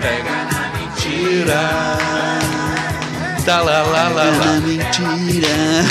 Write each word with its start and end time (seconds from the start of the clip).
Pega 0.00 0.36
na 0.52 0.62
mentira. 0.78 1.62
Tá 3.44 3.60
lá, 3.60 3.82
lá, 3.82 4.08
lá, 4.08 4.24
lá. 4.24 4.60
mentira. 4.60 5.84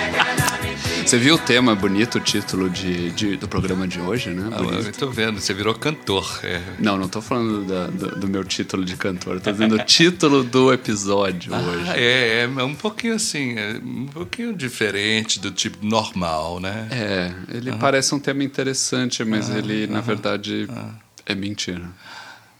Você 1.06 1.18
viu 1.18 1.36
o 1.36 1.38
tema 1.38 1.72
bonito, 1.76 2.18
o 2.18 2.20
título 2.20 2.68
de, 2.68 3.12
de- 3.12 3.36
do 3.36 3.46
programa 3.46 3.86
de 3.86 4.00
hoje, 4.00 4.30
né? 4.30 4.48
Ah, 4.52 4.56
Bonito. 4.60 4.86
eu 4.88 4.92
tô 4.92 5.08
vendo, 5.08 5.40
você 5.40 5.54
virou 5.54 5.72
cantor. 5.72 6.40
É. 6.42 6.60
Não, 6.80 6.96
não 6.98 7.08
tô 7.08 7.20
falando 7.22 7.64
da- 7.64 7.86
do, 7.86 8.16
do 8.20 8.28
meu 8.28 8.42
título 8.42 8.84
de 8.84 8.96
cantor, 8.96 9.40
tô 9.40 9.52
dizendo 9.52 9.76
o 9.76 9.78
título 9.86 10.42
do 10.42 10.72
episódio 10.72 11.54
hoje. 11.54 11.90
Ah, 11.90 11.96
é, 11.96 12.42
é 12.42 12.62
um 12.64 12.74
pouquinho 12.74 13.14
assim, 13.14 13.54
é 13.56 13.80
um 13.80 14.06
pouquinho 14.06 14.52
diferente 14.52 15.38
do 15.38 15.52
tipo 15.52 15.78
normal, 15.86 16.58
né? 16.58 16.88
É, 16.90 17.32
ele 17.56 17.70
parece 17.72 18.12
um 18.12 18.18
tema 18.18 18.42
interessante, 18.42 19.22
mas 19.24 19.48
ele, 19.48 19.86
na 19.86 20.00
verdade, 20.00 20.66
é 21.24 21.36
mentira. 21.36 21.88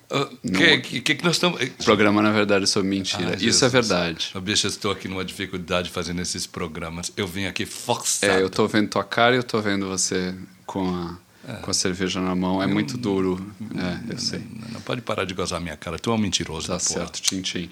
O 0.08 0.26
que, 0.50 0.78
que, 0.78 1.00
que 1.00 1.14
que 1.16 1.24
nós 1.24 1.34
estamos. 1.34 1.60
O 1.60 1.84
programa, 1.84 2.22
na 2.22 2.30
verdade, 2.30 2.64
é 2.64 2.66
sobre 2.66 2.88
mentira. 2.88 3.32
Ah, 3.32 3.34
Isso 3.34 3.64
é 3.64 3.68
Jesus. 3.68 3.72
verdade. 3.72 4.30
Ô, 4.34 4.40
Bicho, 4.40 4.66
eu 4.66 4.70
estou 4.70 4.90
aqui 4.92 5.08
numa 5.08 5.24
dificuldade 5.24 5.90
fazendo 5.90 6.22
esses 6.22 6.46
programas. 6.46 7.12
Eu 7.16 7.26
vim 7.26 7.46
aqui 7.46 7.66
forçado. 7.66 8.32
É, 8.32 8.42
eu 8.42 8.48
tô 8.48 8.68
vendo 8.68 8.88
tua 8.88 9.02
cara 9.02 9.34
e 9.34 9.38
eu 9.38 9.42
tô 9.42 9.60
vendo 9.60 9.88
você 9.88 10.32
com 10.64 10.88
a, 10.88 11.54
com 11.56 11.70
a 11.70 11.74
cerveja 11.74 12.20
na 12.20 12.36
mão. 12.36 12.62
É 12.62 12.66
muito 12.68 12.96
duro. 12.96 13.44
É, 13.74 14.12
eu 14.12 14.18
sei. 14.18 14.38
Não, 14.38 14.68
não 14.74 14.80
pode 14.80 15.00
parar 15.00 15.24
de 15.24 15.34
gozar 15.34 15.60
minha 15.60 15.76
cara. 15.76 15.98
Tu 15.98 16.08
é 16.08 16.14
um 16.14 16.18
mentiroso, 16.18 16.68
Tá 16.68 16.78
certo, 16.78 17.20
Tintim. 17.20 17.68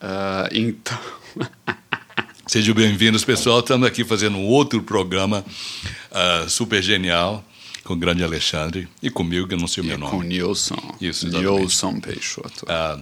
Ah, 0.00 0.48
então. 0.52 0.98
Sejam 2.46 2.74
bem-vindos, 2.74 3.24
pessoal. 3.24 3.60
Estamos 3.60 3.86
aqui 3.86 4.04
fazendo 4.04 4.36
um 4.36 4.44
outro 4.46 4.82
programa 4.82 5.44
ah, 6.10 6.44
super 6.48 6.82
genial 6.82 7.44
com 7.88 7.94
o 7.94 7.96
grande 7.96 8.22
Alexandre 8.22 8.86
e 9.02 9.08
comigo, 9.08 9.48
que 9.48 9.54
eu 9.54 9.58
não 9.58 9.66
sei 9.66 9.82
o 9.82 9.84
E 9.84 9.86
meu 9.88 9.96
é 9.96 9.98
nome. 9.98 10.10
com 10.12 10.22
Nilson. 10.22 10.76
Isso, 11.00 11.26
exatamente. 11.26 11.58
Nilson 11.60 12.00
Peixoto. 12.00 12.66
Ah, 12.68 12.98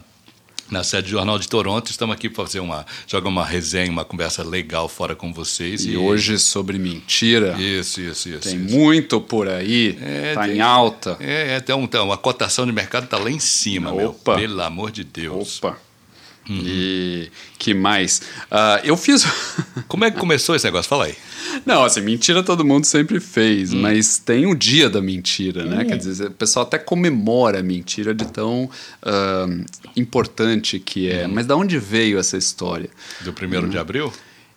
na 0.71 0.83
sede 0.85 1.05
do 1.05 1.11
Jornal 1.11 1.39
de 1.39 1.49
Toronto, 1.49 1.91
estamos 1.91 2.15
aqui 2.15 2.29
para 2.29 2.45
fazer 2.45 2.61
uma, 2.61 2.87
jogar 3.07 3.29
uma 3.29 3.45
resenha, 3.45 3.91
uma 3.91 4.05
conversa 4.05 4.43
legal 4.45 4.89
fora 4.89 5.15
com 5.17 5.33
vocês. 5.33 5.85
E 5.85 5.97
hoje 5.97 6.39
sobre 6.39 6.79
mentira. 6.79 7.57
Isso, 7.61 8.01
isso, 8.01 8.29
isso. 8.29 8.41
Tem 8.49 8.65
isso. 8.65 8.75
muito 8.77 9.21
por 9.21 9.49
aí. 9.49 9.99
É, 10.01 10.35
tá 10.35 10.43
tem- 10.45 10.57
em 10.57 10.61
alta. 10.61 11.17
É, 11.21 11.55
é 11.55 11.57
então, 11.57 11.83
então, 11.83 12.13
a 12.13 12.17
cotação 12.19 12.65
de 12.67 12.73
mercado 12.73 13.05
está 13.05 13.17
lá 13.19 13.31
em 13.31 13.39
cima, 13.41 13.91
Opa. 13.93 14.37
meu. 14.37 14.49
Pelo 14.49 14.63
amor 14.63 14.91
de 14.93 15.03
Deus. 15.05 15.59
Opa. 15.63 15.79
E 16.49 17.29
que 17.59 17.75
mais? 17.75 18.23
Ah, 18.51 18.81
eu 18.85 18.97
fiz. 18.97 19.25
Como 19.89 20.05
é 20.05 20.11
que 20.11 20.19
começou 20.19 20.55
esse 20.55 20.65
negócio? 20.65 20.89
Fala 20.89 21.07
aí. 21.07 21.15
Não, 21.65 21.83
assim, 21.85 22.01
mentira 22.03 22.43
todo 22.43 22.65
mundo 22.65 22.85
sempre 22.85 23.19
fez, 23.19 23.73
Hum. 23.73 23.81
mas 23.81 24.19
tem 24.19 24.47
o 24.47 24.55
dia 24.55 24.89
da 24.91 25.01
mentira, 25.01 25.65
né? 25.65 25.85
Quer 25.85 25.97
dizer, 25.97 26.27
o 26.29 26.31
pessoal 26.33 26.67
até 26.67 26.79
comemora 26.79 27.61
a 27.61 27.63
mentira 27.63 28.15
de 28.15 28.27
tão 28.27 28.71
ah, 29.03 29.47
importante 29.97 30.79
que 30.79 31.09
Hum. 31.09 31.13
é. 31.13 31.27
Mas 31.27 31.47
da 31.47 31.57
onde 31.57 31.79
veio 31.79 32.19
essa 32.19 32.37
história? 32.37 32.91
Do 33.23 33.33
primeiro 33.33 33.69
de 33.69 33.79
abril? 33.79 34.13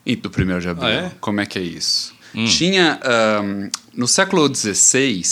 E 0.05 0.15
do 0.15 0.29
1 0.29 0.59
de 0.59 0.69
abril. 0.69 0.87
Ah, 0.87 0.91
é? 0.91 1.11
Como 1.19 1.39
é 1.41 1.45
que 1.45 1.57
é 1.59 1.61
isso? 1.61 2.13
Tinha. 2.57 2.99
ahn, 3.03 3.69
no 3.93 4.07
século 4.07 4.47
XVI, 4.53 5.23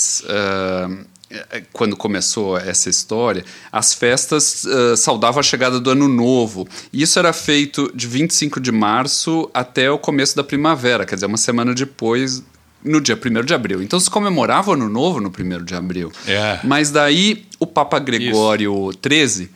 quando 1.74 1.96
começou 1.96 2.58
essa 2.58 2.90
história, 2.90 3.44
as 3.72 3.94
festas 3.94 4.66
ah, 4.66 4.96
saudavam 4.96 5.40
a 5.40 5.44
chegada 5.44 5.80
do 5.80 5.90
Ano 5.90 6.08
Novo. 6.08 6.68
Isso 6.92 7.20
era 7.20 7.34
feito 7.34 7.92
de 7.94 8.08
25 8.08 8.60
de 8.60 8.72
março 8.72 9.50
até 9.54 9.92
o 9.92 10.00
começo 10.00 10.36
da 10.36 10.44
primavera, 10.44 11.06
quer 11.06 11.16
dizer, 11.16 11.26
uma 11.26 11.38
semana 11.38 11.74
depois. 11.74 12.44
No 12.84 13.02
dia 13.02 13.18
1 13.18 13.44
de 13.44 13.54
abril. 13.56 13.82
Então 13.82 14.00
se 14.00 14.10
comemorava 14.10 14.70
o 14.70 14.74
Ano 14.76 14.88
Novo 14.88 15.20
no 15.20 15.30
1 15.30 15.66
de 15.66 15.76
abril. 15.76 16.12
É. 16.28 16.60
Mas 16.64 16.92
daí 16.92 17.46
o 17.60 17.66
Papa 17.66 17.98
Gregório 18.00 18.92
XIII, 18.92 19.50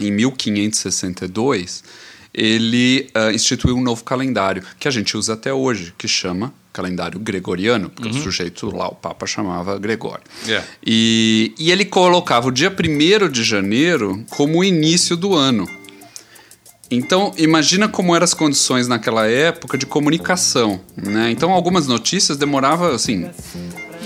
em 0.00 0.10
1562, 0.10 1.84
ele 2.34 3.08
ah, 3.14 3.32
instituiu 3.32 3.76
um 3.76 3.80
novo 3.80 4.02
calendário 4.04 4.62
que 4.78 4.88
a 4.88 4.90
gente 4.90 5.16
usa 5.16 5.34
até 5.34 5.54
hoje, 5.54 5.94
que 5.96 6.08
chama 6.08 6.52
calendário 6.72 7.18
gregoriano, 7.20 7.90
porque 7.90 8.08
o 8.08 8.14
sujeito 8.14 8.74
lá, 8.74 8.88
o 8.88 8.94
Papa, 8.94 9.26
chamava 9.26 9.78
Gregório. 9.78 10.24
É. 10.48 10.62
E, 10.84 11.54
e 11.58 11.70
ele 11.70 11.84
colocava 11.84 12.48
o 12.48 12.50
dia 12.50 12.70
1 12.70 13.28
de 13.28 13.44
janeiro 13.44 14.24
como 14.30 14.60
o 14.60 14.64
início 14.64 15.16
do 15.16 15.34
ano. 15.34 15.68
Então, 16.90 17.32
imagina 17.38 17.88
como 17.88 18.14
eram 18.14 18.24
as 18.24 18.34
condições 18.34 18.86
naquela 18.86 19.26
época 19.26 19.78
de 19.78 19.86
comunicação, 19.86 20.78
né? 20.94 21.30
Então, 21.30 21.50
algumas 21.50 21.86
notícias 21.86 22.36
demoravam, 22.36 22.92
assim, 22.92 23.30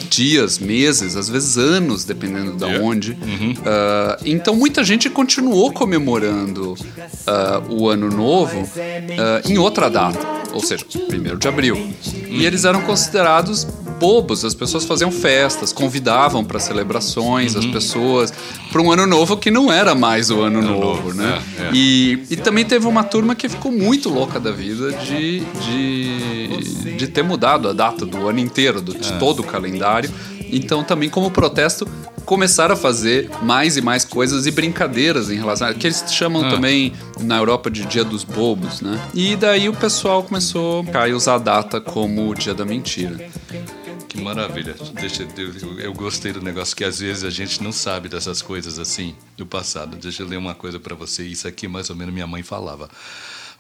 dias, 0.09 0.59
meses, 0.61 1.17
às 1.17 1.29
vezes 1.29 1.59
anos, 1.59 2.05
dependendo 2.05 2.53
de 2.53 2.65
Yeah. 2.65 2.85
onde. 2.85 3.19
Ah, 3.65 4.19
então, 4.25 4.55
muita 4.55 4.85
gente 4.85 5.11
continuou 5.11 5.73
comemorando 5.73 6.77
ah, 7.27 7.61
o 7.69 7.89
Ano 7.89 8.09
Novo 8.09 8.63
ah, 9.19 9.43
em 9.45 9.59
outra 9.59 9.89
data, 9.91 10.25
ou 10.57 10.63
seja, 10.63 10.85
1 10.95 11.39
de 11.39 11.49
abril. 11.49 11.91
E 12.29 12.45
eles 12.45 12.65
eram 12.65 12.81
considerados 12.83 13.65
bobos, 13.99 14.45
as 14.45 14.55
pessoas 14.55 14.85
faziam 14.85 15.11
festas, 15.11 15.73
convidavam 15.73 16.45
para 16.45 16.59
celebrações 16.59 17.57
as 17.57 17.65
pessoas 17.65 18.33
para 18.71 18.83
um 18.83 18.91
ano 18.93 19.07
novo 19.07 19.37
que 19.37 19.51
não 19.51 19.73
era 19.73 19.95
mais 19.95 20.31
o 20.31 20.41
ano, 20.43 20.61
novo, 20.61 20.81
novo, 20.81 21.15
né? 21.15 21.43
é, 21.59 21.63
é. 21.63 21.71
E, 21.73 22.23
e 22.31 22.37
também 22.37 22.65
teve 22.65 22.87
uma 22.87 23.03
turma 23.03 23.35
que 23.35 23.49
ficou 23.49 23.73
muito 23.73 24.09
louca 24.09 24.39
da 24.39 24.51
vida 24.53 24.93
de, 24.93 25.41
de, 25.41 26.97
de 26.97 27.09
ter 27.09 27.23
mudado 27.23 27.69
a 27.69 27.73
data 27.73 28.05
do 28.05 28.29
ano 28.29 28.39
inteiro, 28.39 28.81
do, 28.81 28.93
de 28.95 29.13
todo 29.15 29.41
o 29.41 29.45
calendário. 29.45 30.11
Então, 30.51 30.85
também 30.85 31.09
como 31.09 31.31
protesto, 31.31 31.87
começaram 32.25 32.75
a 32.75 32.77
fazer 32.77 33.31
mais 33.43 33.77
e 33.77 33.81
mais 33.81 34.05
coisas 34.05 34.47
e 34.47 34.51
brincadeiras 34.51 35.31
em 35.31 35.37
relação 35.37 35.69
a. 35.69 35.75
que 35.75 35.87
eles 35.87 36.05
chamam 36.13 36.49
também 36.49 36.93
na 37.21 37.37
Europa 37.39 37.71
de 37.71 37.87
Dia 37.87 38.05
dos 38.05 38.25
Bobos, 38.25 38.81
né? 38.81 39.01
E 39.15 39.37
daí 39.37 39.69
o 39.69 39.75
pessoal 39.75 40.23
começou 40.23 40.85
a 40.93 41.15
usar 41.15 41.35
a 41.35 41.39
data 41.39 41.81
como 41.81 42.29
o 42.29 42.35
Dia 42.35 42.55
da 42.55 42.65
Mentira. 42.65 43.17
Que 44.09 44.21
maravilha. 44.21 44.75
Deixa 44.95 45.23
eu, 45.37 45.53
eu, 45.53 45.81
eu 45.81 45.93
gostei 45.93 46.33
do 46.33 46.41
negócio 46.41 46.75
que 46.77 46.85
às 46.85 47.01
vezes 47.01 47.23
a 47.23 47.31
gente 47.31 47.63
não 47.63 47.71
sabe 47.71 48.09
dessas 48.09 48.41
coisas 48.41 48.79
assim 48.79 49.15
do 49.37 49.47
passado. 49.47 49.97
Deixa 49.97 50.23
eu 50.23 50.27
ler 50.27 50.37
uma 50.39 50.55
coisa 50.55 50.81
para 50.81 50.95
você. 50.95 51.23
Isso 51.25 51.47
aqui 51.47 51.69
mais 51.69 51.91
ou 51.91 51.97
menos 51.97 52.13
minha 52.13 52.27
mãe 52.27 52.43
falava. 52.43 52.89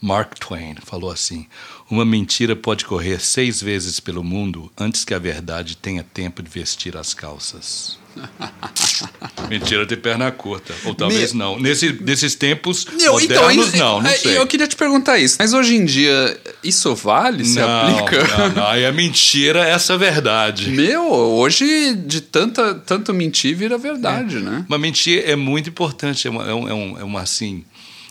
Mark 0.00 0.38
Twain 0.38 0.74
falou 0.84 1.10
assim: 1.10 1.46
Uma 1.90 2.04
mentira 2.04 2.54
pode 2.54 2.84
correr 2.84 3.20
seis 3.20 3.60
vezes 3.62 3.98
pelo 4.00 4.22
mundo 4.22 4.70
antes 4.78 5.04
que 5.04 5.14
a 5.14 5.18
verdade 5.18 5.76
tenha 5.76 6.02
tempo 6.02 6.42
de 6.42 6.50
vestir 6.50 6.96
as 6.96 7.14
calças. 7.14 7.98
mentira 9.50 9.84
de 9.84 9.96
perna 9.96 10.30
curta. 10.32 10.74
Ou 10.84 10.94
talvez 10.94 11.32
Me- 11.32 11.38
não. 11.38 11.58
Nesse, 11.58 11.92
nesses 12.02 12.34
tempos 12.34 12.86
Eu, 12.98 13.12
modernos, 13.12 13.66
ainda- 13.66 13.76
não, 13.78 14.02
não 14.02 14.10
é, 14.10 14.16
sei. 14.16 14.38
Eu 14.38 14.46
queria 14.46 14.66
te 14.66 14.76
perguntar 14.76 15.18
isso. 15.18 15.36
Mas 15.38 15.52
hoje 15.52 15.76
em 15.76 15.84
dia, 15.84 16.40
isso 16.62 16.94
vale? 16.94 17.44
Se 17.44 17.58
não, 17.58 17.68
aplica? 17.68 18.26
não, 18.38 18.48
não. 18.54 18.66
Aí 18.68 18.82
é 18.84 18.92
mentira, 18.92 19.66
essa 19.66 19.94
é 19.94 19.98
verdade. 19.98 20.70
Meu, 20.70 21.10
hoje 21.12 21.94
de 21.94 22.20
tanta, 22.20 22.74
tanto 22.74 23.12
mentir 23.12 23.54
vira 23.56 23.76
verdade, 23.78 24.36
né? 24.40 24.64
Mas 24.68 24.80
mentir 24.80 25.22
é 25.28 25.36
muito 25.36 25.68
importante, 25.68 26.26
é 26.26 26.30
uma, 26.30 26.44
é 26.46 26.50
é 26.50 26.54
um- 26.74 26.98
é 26.98 27.04
uma, 27.04 27.20
assim, 27.20 27.64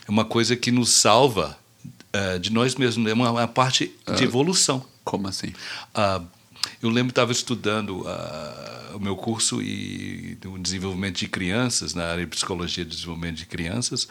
é 0.07 0.11
uma 0.11 0.23
coisa 0.25 0.55
que 0.55 0.71
nos 0.71 0.89
salva 0.91 1.57
eh, 2.15 2.39
de 2.39 2.51
nós 2.51 2.75
mesmos, 2.75 3.09
é 3.09 3.13
uma, 3.13 3.29
uma 3.31 3.47
parte 3.47 3.91
de 4.17 4.23
evolução. 4.23 4.85
Como 5.03 5.27
assim? 5.27 5.51
Ah, 5.93 6.21
eu 6.81 6.89
lembro 6.89 7.07
que 7.07 7.19
estava 7.19 7.31
estudando 7.31 8.03
ah, 8.07 8.91
o 8.95 8.99
meu 8.99 9.15
curso 9.15 9.61
e 9.61 10.37
o 10.45 10.57
desenvolvimento 10.57 11.17
de 11.17 11.27
crianças, 11.27 11.93
na 11.93 12.05
área 12.05 12.23
de 12.25 12.29
psicologia 12.31 12.83
de 12.85 12.91
desenvolvimento 12.91 13.35
de 13.37 13.45
crianças. 13.45 14.07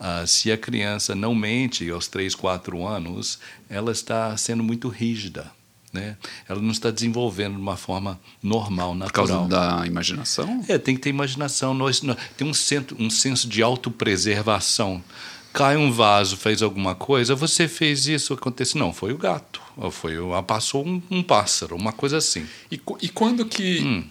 Ah, 0.00 0.24
se 0.26 0.50
a 0.50 0.56
criança 0.58 1.14
não 1.14 1.34
mente 1.34 1.88
aos 1.90 2.08
3, 2.08 2.34
4 2.34 2.86
anos, 2.86 3.38
ela 3.68 3.92
está 3.92 4.36
sendo 4.36 4.62
muito 4.62 4.88
rígida. 4.88 5.50
Né? 5.92 6.16
Ela 6.48 6.60
não 6.62 6.70
está 6.72 6.90
desenvolvendo 6.90 7.54
de 7.56 7.60
uma 7.60 7.76
forma 7.76 8.18
normal, 8.42 8.96
Por 8.96 9.12
causa 9.12 9.34
natural. 9.42 9.80
da 9.80 9.86
imaginação? 9.86 10.64
É, 10.66 10.78
tem 10.78 10.94
que 10.94 11.02
ter 11.02 11.10
imaginação. 11.10 11.74
Nós, 11.74 12.00
nós- 12.00 12.16
tem 12.34 12.48
um, 12.48 12.54
centro, 12.54 12.96
um 12.98 13.10
senso 13.10 13.46
de 13.46 13.62
autopreservação. 13.62 15.04
Cai 15.52 15.76
um 15.76 15.92
vaso, 15.92 16.36
fez 16.36 16.62
alguma 16.62 16.94
coisa, 16.94 17.34
você 17.34 17.68
fez 17.68 18.06
isso, 18.06 18.32
aconteceu. 18.32 18.78
Não, 18.80 18.92
foi 18.92 19.12
o 19.12 19.18
gato. 19.18 19.60
Ou 19.76 19.90
foi 19.90 20.18
o, 20.18 20.34
ah, 20.34 20.42
passou 20.42 20.86
um, 20.86 21.02
um 21.10 21.22
pássaro, 21.22 21.76
uma 21.76 21.92
coisa 21.92 22.16
assim. 22.18 22.46
E, 22.70 22.80
e 23.00 23.08
quando 23.08 23.44
que. 23.44 23.80
Hum. 23.80 24.04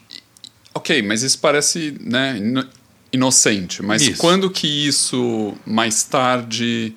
Ok, 0.73 1.01
mas 1.01 1.21
isso 1.21 1.37
parece 1.39 1.97
né, 1.99 2.37
ino- 2.37 2.67
inocente. 3.11 3.83
Mas 3.83 4.01
Isso. 4.03 4.17
quando 4.21 4.49
que 4.49 4.67
isso, 4.67 5.53
mais 5.65 6.03
tarde, 6.03 6.95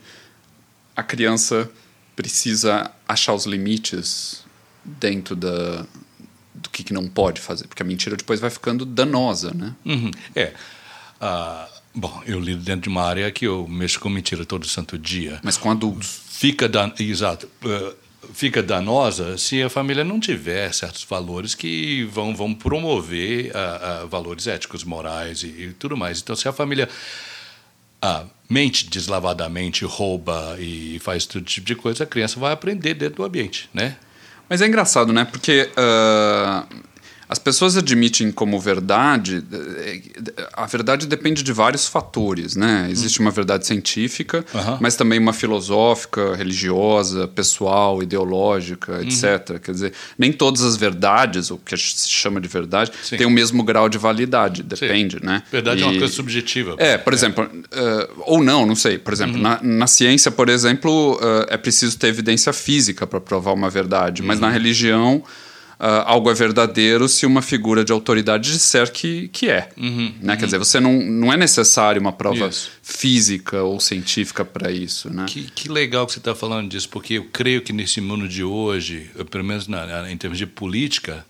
a 0.94 1.02
criança 1.02 1.68
precisa 2.14 2.90
achar 3.08 3.34
os 3.34 3.46
limites 3.46 4.44
dentro 4.84 5.34
da, 5.34 5.84
do 6.54 6.70
que, 6.70 6.84
que 6.84 6.92
não 6.92 7.08
pode 7.08 7.40
fazer? 7.40 7.66
Porque 7.66 7.82
a 7.82 7.86
mentira 7.86 8.16
depois 8.16 8.38
vai 8.38 8.48
ficando 8.50 8.84
danosa, 8.84 9.52
né? 9.52 9.74
Uhum. 9.84 10.10
É. 10.36 10.52
Ah, 11.20 11.68
bom, 11.94 12.22
eu 12.26 12.40
lido 12.40 12.62
dentro 12.62 12.82
de 12.82 12.88
uma 12.88 13.02
área 13.02 13.30
que 13.30 13.46
eu 13.46 13.66
mexo 13.68 14.00
com 14.00 14.08
mentira 14.08 14.44
todo 14.44 14.66
santo 14.66 14.98
dia. 14.98 15.40
Mas 15.42 15.56
com 15.56 15.70
adultos. 15.70 16.20
Fica 16.28 16.68
dan... 16.68 16.92
Exato. 16.98 17.48
Uh, 17.64 17.94
fica 18.32 18.62
danosa 18.62 19.36
se 19.38 19.62
a 19.62 19.68
família 19.68 20.04
não 20.04 20.18
tiver 20.18 20.72
certos 20.72 21.04
valores 21.04 21.54
que 21.54 22.04
vão, 22.04 22.34
vão 22.34 22.54
promover 22.54 23.52
uh, 23.52 24.04
uh, 24.04 24.08
valores 24.08 24.46
éticos, 24.46 24.84
morais 24.84 25.42
e, 25.42 25.46
e, 25.46 25.72
tudo 25.72 25.96
mais. 25.96 26.20
Então, 26.20 26.34
se 26.34 26.48
a 26.48 26.52
família 26.52 26.88
uh, 28.04 28.28
mente 28.48 28.88
deslavadamente, 28.88 29.84
rouba 29.84 30.56
e 30.58 30.98
faz 31.00 31.26
todo 31.26 31.44
tipo 31.44 31.66
de 31.66 31.74
coisa, 31.74 32.04
a 32.04 32.06
criança 32.06 32.40
vai 32.40 32.52
aprender 32.52 32.94
dentro 32.94 33.16
do 33.16 33.24
ambiente, 33.24 33.68
né? 33.72 33.96
Mas 34.48 34.60
é 34.60 34.66
engraçado, 34.66 35.12
né? 35.12 35.24
Porque 35.24 35.70
as 37.28 37.38
pessoas 37.38 37.76
admitem 37.76 38.30
como 38.30 38.60
verdade. 38.60 39.42
Eh, 39.52 40.02
a 40.52 40.66
verdade 40.66 41.06
depende 41.06 41.42
de 41.42 41.52
vários 41.52 41.86
fatores, 41.86 42.54
né? 42.54 42.88
Existe 42.90 43.20
uma 43.20 43.30
verdade 43.30 43.66
científica, 43.66 44.44
uhum. 44.52 44.78
mas 44.80 44.94
também 44.96 45.18
uma 45.18 45.32
filosófica, 45.32 46.34
religiosa, 46.34 47.26
pessoal, 47.26 48.02
ideológica, 48.02 48.92
uhum. 48.92 49.02
etc. 49.02 49.58
Quer 49.62 49.72
dizer, 49.72 49.92
nem 50.18 50.32
todas 50.32 50.62
as 50.62 50.76
verdades, 50.76 51.50
o 51.50 51.56
que 51.56 51.76
se 51.76 52.08
chama 52.08 52.40
de 52.40 52.48
verdade, 52.48 52.90
Sim. 53.02 53.16
tem 53.16 53.26
o 53.26 53.30
mesmo 53.30 53.62
grau 53.62 53.88
de 53.88 53.96
validade. 53.96 54.62
Depende, 54.62 55.18
Sim. 55.18 55.26
né? 55.26 55.42
Verdade 55.50 55.80
e... 55.80 55.82
é 55.82 55.86
uma 55.86 55.98
coisa 55.98 56.12
subjetiva. 56.12 56.76
É, 56.78 56.98
por 56.98 57.12
é. 57.12 57.16
exemplo, 57.16 57.44
uh, 57.44 58.22
ou 58.26 58.42
não, 58.42 58.66
não 58.66 58.76
sei. 58.76 58.98
Por 58.98 59.12
exemplo, 59.12 59.36
uhum. 59.36 59.42
na, 59.42 59.60
na, 59.62 59.86
ciência, 59.86 60.30
por 60.30 60.48
exemplo, 60.48 61.14
uh, 61.16 61.46
é 61.48 61.56
preciso 61.56 61.98
ter 61.98 62.08
evidência 62.08 62.52
física 62.52 63.06
para 63.06 63.20
provar 63.20 63.52
uma 63.52 63.70
verdade, 63.70 64.22
mas 64.22 64.38
na 64.38 64.48
uhum. 64.48 64.52
religião 64.52 65.24
Uh, 65.78 66.06
algo 66.06 66.30
é 66.30 66.34
verdadeiro 66.34 67.08
se 67.08 67.26
uma 67.26 67.42
figura 67.42 67.84
de 67.84 67.92
autoridade 67.92 68.52
disser 68.52 68.90
que, 68.92 69.28
que 69.28 69.48
é. 69.48 69.68
Uhum, 69.76 70.14
né? 70.20 70.32
Uhum. 70.32 70.38
Quer 70.38 70.44
dizer, 70.44 70.58
você 70.58 70.78
não, 70.78 70.92
não 70.92 71.32
é 71.32 71.36
necessário 71.36 72.00
uma 72.00 72.12
prova 72.12 72.46
isso. 72.46 72.70
física 72.82 73.62
ou 73.62 73.80
científica 73.80 74.44
para 74.44 74.70
isso. 74.70 75.12
Né? 75.12 75.24
Que, 75.26 75.42
que 75.50 75.68
legal 75.68 76.06
que 76.06 76.12
você 76.12 76.20
está 76.20 76.34
falando 76.34 76.68
disso, 76.68 76.88
porque 76.88 77.14
eu 77.14 77.24
creio 77.32 77.60
que 77.60 77.72
nesse 77.72 78.00
mundo 78.00 78.28
de 78.28 78.44
hoje, 78.44 79.10
pelo 79.30 79.44
menos 79.44 79.66
na, 79.66 80.10
em 80.10 80.16
termos 80.16 80.38
de 80.38 80.46
política, 80.46 81.26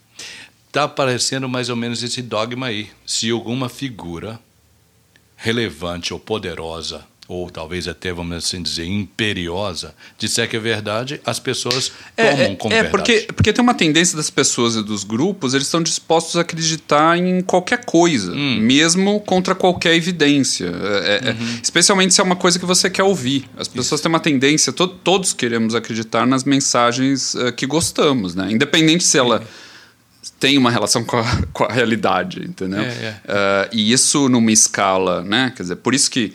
está 0.67 0.85
aparecendo 0.85 1.49
mais 1.49 1.69
ou 1.71 1.77
menos 1.77 2.03
esse 2.03 2.21
dogma 2.21 2.67
aí. 2.67 2.91
Se 3.07 3.31
alguma 3.31 3.69
figura 3.69 4.39
relevante 5.37 6.13
ou 6.13 6.21
poderosa 6.21 7.05
ou 7.27 7.49
talvez 7.49 7.89
até, 7.89 8.13
vamos 8.13 8.37
assim 8.37 8.63
dizer, 8.63 8.85
imperiosa, 8.85 9.95
disser 10.19 10.49
que 10.49 10.57
é 10.57 10.61
verdade, 10.61 11.21
as 11.25 11.39
pessoas 11.39 11.91
é, 12.17 12.31
tomam 12.31 12.45
é, 12.45 12.57
como 12.57 12.75
é, 12.75 12.83
verdade. 12.83 12.91
Porque, 12.91 13.33
porque 13.33 13.53
tem 13.53 13.63
uma 13.63 13.73
tendência 13.73 14.17
das 14.17 14.29
pessoas 14.29 14.77
e 14.77 14.83
dos 14.83 15.05
grupos, 15.05 15.55
eles 15.55 15.67
estão 15.67 15.83
dispostos 15.83 16.37
a 16.37 16.43
acreditar 16.43 17.17
em 17.17 17.41
qualquer 17.41 17.85
coisa, 17.85 18.33
hum. 18.33 18.59
mesmo 18.61 19.21
contra 19.21 19.55
qualquer 19.55 19.95
evidência. 19.95 20.67
É, 20.67 20.69
é, 21.25 21.29
é 21.29 21.33
uhum. 21.33 21.59
especialmente 21.63 22.13
se 22.13 22.21
é 22.21 22.25
uma 22.25 22.37
coisa 22.37 22.59
que 22.59 22.67
você 22.67 22.91
quer 22.91 23.05
ouvir. 23.05 23.49
As 23.57 23.69
pessoas 23.69 24.01
Isso. 24.01 24.03
têm 24.03 24.11
uma 24.11 24.21
tendência, 24.21 24.73
to, 24.73 24.87
todos 24.87 25.33
queremos 25.33 25.75
acreditar 25.75 26.27
nas 26.27 26.45
mensagens 26.45 27.35
uh, 27.35 27.53
que 27.53 27.67
gostamos, 27.67 28.35
né? 28.35 28.51
independente 28.51 29.03
se 29.03 29.17
ela 29.17 29.43
tem 30.39 30.59
uma 30.59 30.71
relação 30.71 31.03
com 31.03 31.17
a, 31.17 31.25
com 31.55 31.65
a 31.65 31.73
realidade, 31.73 32.45
entendeu? 32.45 32.83
Uh, 32.83 33.69
e 33.73 33.93
isso 33.93 34.29
numa 34.29 34.53
escala, 34.53 35.23
né? 35.23 35.53
Quer 35.57 35.63
dizer, 35.63 35.77
por 35.77 35.95
isso 35.95 36.11
que 36.11 36.35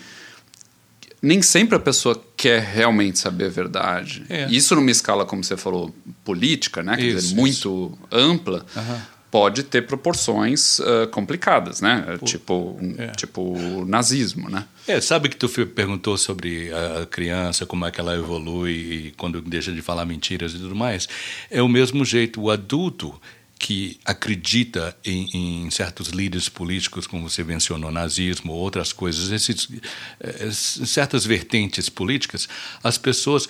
nem 1.22 1.42
sempre 1.42 1.76
a 1.76 1.80
pessoa 1.80 2.22
quer 2.36 2.62
realmente 2.62 3.20
saber 3.20 3.46
a 3.46 3.50
verdade. 3.50 4.26
É. 4.30 4.48
Isso 4.50 4.76
numa 4.76 4.92
escala, 4.92 5.26
como 5.26 5.44
você 5.44 5.58
falou, 5.58 5.94
política, 6.24 6.82
né? 6.82 6.96
Quer 6.96 7.06
isso, 7.06 7.30
dizer, 7.30 7.36
muito 7.36 7.98
ampla, 8.12 8.66
uhum. 8.76 9.02
pode 9.30 9.64
ter 9.64 9.86
proporções 9.86 10.80
uh, 10.80 11.08
complicadas, 11.12 11.82
né? 11.82 12.18
Pô. 12.20 12.26
Tipo, 12.26 12.80
é. 12.98 13.08
tipo 13.08 13.86
nazismo, 13.86 14.50
né? 14.50 14.66
É, 14.88 15.02
sabe 15.02 15.30
que 15.30 15.36
tu 15.36 15.50
perguntou 15.68 16.18
sobre 16.18 16.72
a 16.74 17.06
criança, 17.06 17.66
como 17.66 17.86
é 17.86 17.92
que 17.92 18.00
ela 18.00 18.16
evolui 18.16 18.72
e 18.72 19.14
quando 19.18 19.42
deixa 19.42 19.72
de 19.72 19.82
falar 19.82 20.06
mentiras 20.06 20.54
e 20.54 20.58
tudo 20.58 20.76
mais. 20.76 21.08
É 21.52 21.62
o 21.62 21.68
mesmo 21.68 22.06
jeito, 22.06 22.42
o 22.42 22.50
adulto 22.50 23.14
que 23.60 24.00
acredita 24.06 24.96
em, 25.04 25.66
em, 25.66 25.70
certos 25.70 26.08
líderes 26.08 26.48
políticos, 26.48 27.06
como 27.06 27.30
você 27.30 27.44
mencionou, 27.44 27.92
nazismo, 27.92 28.54
outras 28.54 28.94
coisas, 28.94 29.32
esses, 29.32 29.68
eh, 30.22 30.50
certas 30.52 31.26
vertentes 31.26 31.90
políticas, 31.90 32.48
as 32.82 32.98
pessoas 32.98 33.50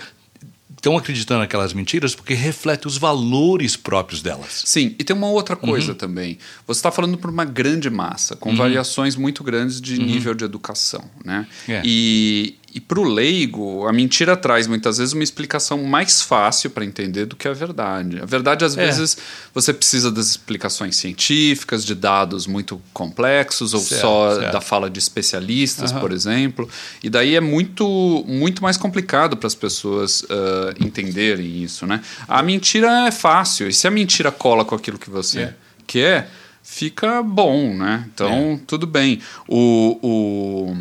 estão 0.75 0.97
acreditando 0.97 1.41
naquelas 1.41 1.73
mentiras 1.73 2.15
porque 2.15 2.33
reflete 2.33 2.87
os 2.87 2.97
valores 2.97 3.75
próprios 3.75 4.21
delas. 4.21 4.63
Sim, 4.65 4.95
e 4.97 5.03
tem 5.03 5.15
uma 5.15 5.29
outra 5.29 5.55
coisa 5.55 5.91
uhum. 5.91 5.97
também. 5.97 6.39
Você 6.65 6.79
está 6.79 6.91
falando 6.91 7.17
para 7.17 7.29
uma 7.29 7.45
grande 7.45 7.89
massa, 7.89 8.35
com 8.35 8.49
uhum. 8.49 8.55
variações 8.55 9.15
muito 9.15 9.43
grandes 9.43 9.79
de 9.79 9.99
uhum. 9.99 10.05
nível 10.05 10.33
de 10.33 10.43
educação. 10.43 11.03
Né? 11.23 11.45
É. 11.67 11.81
E, 11.85 12.55
e 12.73 12.79
para 12.79 12.99
o 12.99 13.03
leigo, 13.03 13.87
a 13.87 13.93
mentira 13.93 14.37
traz 14.37 14.67
muitas 14.67 14.97
vezes 14.97 15.13
uma 15.13 15.23
explicação 15.23 15.83
mais 15.83 16.21
fácil 16.21 16.69
para 16.69 16.85
entender 16.85 17.25
do 17.25 17.35
que 17.35 17.47
a 17.47 17.53
verdade. 17.53 18.19
A 18.21 18.25
verdade, 18.25 18.63
às 18.63 18.77
é. 18.77 18.85
vezes, 18.85 19.17
você 19.53 19.73
precisa 19.73 20.11
das 20.11 20.27
explicações 20.27 20.95
científicas, 20.95 21.83
de 21.83 21.95
dados 21.95 22.45
muito 22.45 22.81
complexos, 22.93 23.73
ou 23.73 23.79
certo, 23.79 24.01
só 24.01 24.35
certo. 24.35 24.53
da 24.53 24.61
fala 24.61 24.89
de 24.89 24.99
especialistas, 24.99 25.91
uhum. 25.91 25.99
por 25.99 26.11
exemplo. 26.11 26.69
E 27.03 27.09
daí 27.09 27.35
é 27.35 27.41
muito, 27.41 28.23
muito 28.27 28.61
mais 28.61 28.77
complicado 28.77 29.35
para 29.35 29.47
as 29.47 29.55
pessoas 29.55 30.21
uh, 30.23 30.75
entenderem 30.79 31.63
isso. 31.63 31.87
Né? 31.87 32.01
A 32.27 32.43
mentira 32.43 33.07
é 33.07 33.11
fácil, 33.11 33.67
e 33.67 33.73
se 33.73 33.87
a 33.87 33.91
mentira 33.91 34.31
cola 34.31 34.63
com 34.63 34.75
aquilo 34.75 34.99
que 34.99 35.09
você 35.09 35.41
é. 35.41 35.53
quer, 35.87 36.29
fica 36.61 37.23
bom, 37.23 37.73
né? 37.73 38.07
Então, 38.13 38.59
é. 38.61 38.65
tudo 38.67 38.85
bem. 38.85 39.19
O, 39.47 39.97
o... 40.03 40.75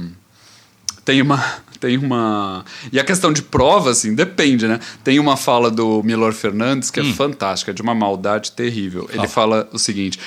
Tem 1.02 1.22
uma 1.22 1.42
tem 1.80 1.96
uma. 1.96 2.64
E 2.92 2.98
a 2.98 3.04
questão 3.04 3.32
de 3.32 3.42
prova, 3.42 3.90
assim, 3.90 4.14
depende, 4.14 4.66
né? 4.66 4.80
Tem 5.02 5.18
uma 5.18 5.36
fala 5.36 5.70
do 5.70 6.02
Milor 6.02 6.32
Fernandes 6.32 6.90
que 6.90 7.00
é 7.00 7.02
hum. 7.02 7.14
fantástica, 7.14 7.72
de 7.72 7.82
uma 7.82 7.94
maldade 7.94 8.52
terrível. 8.52 9.08
Ele 9.12 9.28
fala 9.28 9.68
o 9.72 9.78
seguinte: 9.78 10.18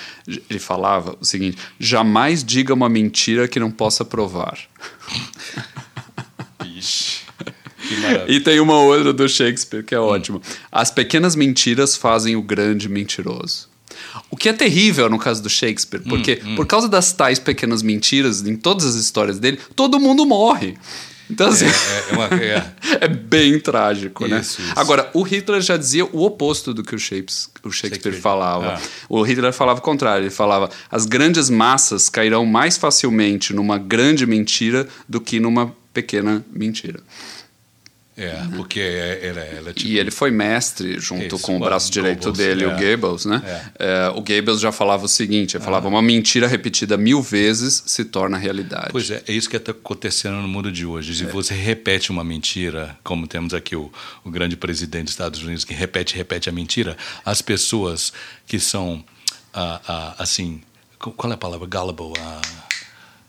ele 0.50 0.60
falava 0.60 1.16
o 1.20 1.26
seguinte: 1.26 1.58
jamais 1.80 2.44
diga 2.44 2.74
uma 2.74 2.90
mentira 2.90 3.48
que 3.48 3.60
não 3.60 3.72
possa 3.72 4.04
provar. 4.06 4.58
Ixi. 6.78 7.22
E 8.28 8.40
tem 8.40 8.60
uma 8.60 8.80
outra 8.80 9.12
do 9.12 9.28
Shakespeare 9.28 9.84
que 9.84 9.94
é 9.94 10.00
hum. 10.00 10.06
ótima. 10.06 10.42
As 10.72 10.90
pequenas 10.90 11.36
mentiras 11.36 11.96
fazem 11.96 12.36
o 12.36 12.42
grande 12.42 12.88
mentiroso. 12.88 13.70
O 14.30 14.38
que 14.38 14.50
é 14.50 14.54
terrível 14.54 15.10
no 15.10 15.20
caso 15.20 15.44
do 15.44 15.50
Shakespeare, 15.50 16.02
porque 16.08 16.42
hum, 16.44 16.52
hum. 16.52 16.56
por 16.56 16.66
causa 16.66 16.88
das 16.88 17.12
tais 17.12 17.40
pequenas 17.40 17.82
mentiras 17.82 18.42
em 18.46 18.56
todas 18.56 18.86
as 18.86 18.96
histórias 18.96 19.40
dele, 19.40 19.60
todo 19.76 20.00
mundo 20.00 20.26
morre. 20.26 20.78
Então, 21.32 21.48
assim. 21.48 21.66
É, 21.66 21.70
é, 21.70 22.06
é 22.10 22.14
uma, 22.14 22.26
é. 22.26 22.72
é 23.06 23.08
bem 23.08 23.60
trágico, 23.60 24.28
né? 24.28 24.42
isso, 24.42 24.62
né? 24.62 24.68
Isso. 24.68 24.80
Agora, 24.80 25.10
o 25.14 25.24
Hitler 25.24 25.62
já 25.62 25.78
dizia 25.78 26.06
o 26.06 26.24
oposto 26.24 26.74
do 26.74 26.84
que 26.84 26.94
o 26.94 27.00
Shakespeare, 27.00 27.62
o 27.64 27.72
Shakespeare, 27.72 28.12
Shakespeare. 28.12 28.22
falava. 28.22 28.76
Ah. 28.76 28.82
O 29.08 29.22
Hitler 29.24 29.54
falava 29.54 29.80
o 29.80 29.82
contrário. 29.82 30.24
Ele 30.24 30.30
falava: 30.30 30.70
as 30.92 31.06
grandes 31.06 31.50
massas 31.50 32.10
cairão 32.10 32.46
mais 32.46 32.78
facilmente 32.78 33.54
numa 33.54 33.78
grande 33.78 34.26
mentira 34.26 34.88
do 35.08 35.22
que 35.22 35.40
numa 35.40 35.74
pequena 35.94 36.44
mentira. 36.52 37.00
É, 38.18 38.44
porque 38.56 38.80
ela, 38.80 39.40
ela 39.40 39.74
tipo... 39.74 39.90
E 39.90 39.98
ele 39.98 40.12
foi 40.12 40.32
mestre 40.32 41.00
junto 41.00 41.36
Isso, 41.36 41.40
com 41.40 41.56
o 41.56 41.60
braço 41.60 41.90
direito 41.90 42.26
Goebbels, 42.26 42.38
dele, 42.38 42.64
é. 42.66 42.68
o 42.68 42.78
Goebbels, 42.78 43.26
né? 43.26 43.42
É. 43.80 43.88
É, 43.88 44.10
o 44.10 44.22
Goebbels 44.22 44.60
já 44.60 44.72
falava 44.72 45.06
o 45.06 45.08
seguinte, 45.08 45.56
ele 45.56 45.64
falava, 45.64 45.88
ah. 45.88 45.90
uma 45.90 46.02
mentira 46.02 46.46
repetida 46.46 46.98
mil 46.98 47.22
vezes 47.22 47.84
se 47.86 48.04
torna 48.04 48.38
realidade. 48.38 48.90
Pois 48.92 49.10
é, 49.10 49.24
é 49.28 49.32
isso 49.32 49.50
que 49.50 49.56
está 49.56 49.72
acontecendo 49.72 50.36
no 50.36 50.48
mundo 50.48 50.72
de 50.72 50.86
hoje. 50.86 51.16
Se 51.16 51.24
é. 51.24 51.28
você 51.28 51.54
repete 51.54 52.12
uma 52.12 52.24
mentira, 52.24 52.98
como 53.04 53.28
temos 53.28 53.54
aqui 53.54 53.76
o, 53.76 53.92
o 54.26 54.30
grande 54.30 54.58
presidente 54.58 55.06
dos 55.06 55.14
Estados 55.14 55.42
Unidos 55.42 55.64
que 55.64 55.74
repete, 55.74 56.16
repete 56.16 56.50
a 56.50 56.52
mentira, 56.52 56.98
as 57.26 57.42
pessoas 57.42 58.12
que 58.46 58.60
são, 58.60 59.04
ah, 59.54 59.82
ah, 59.88 60.16
assim, 60.20 60.62
qual 61.00 61.32
é 61.32 61.34
a 61.34 61.38
palavra? 61.38 61.66
Gullible, 61.66 62.14
ah, 62.20 62.42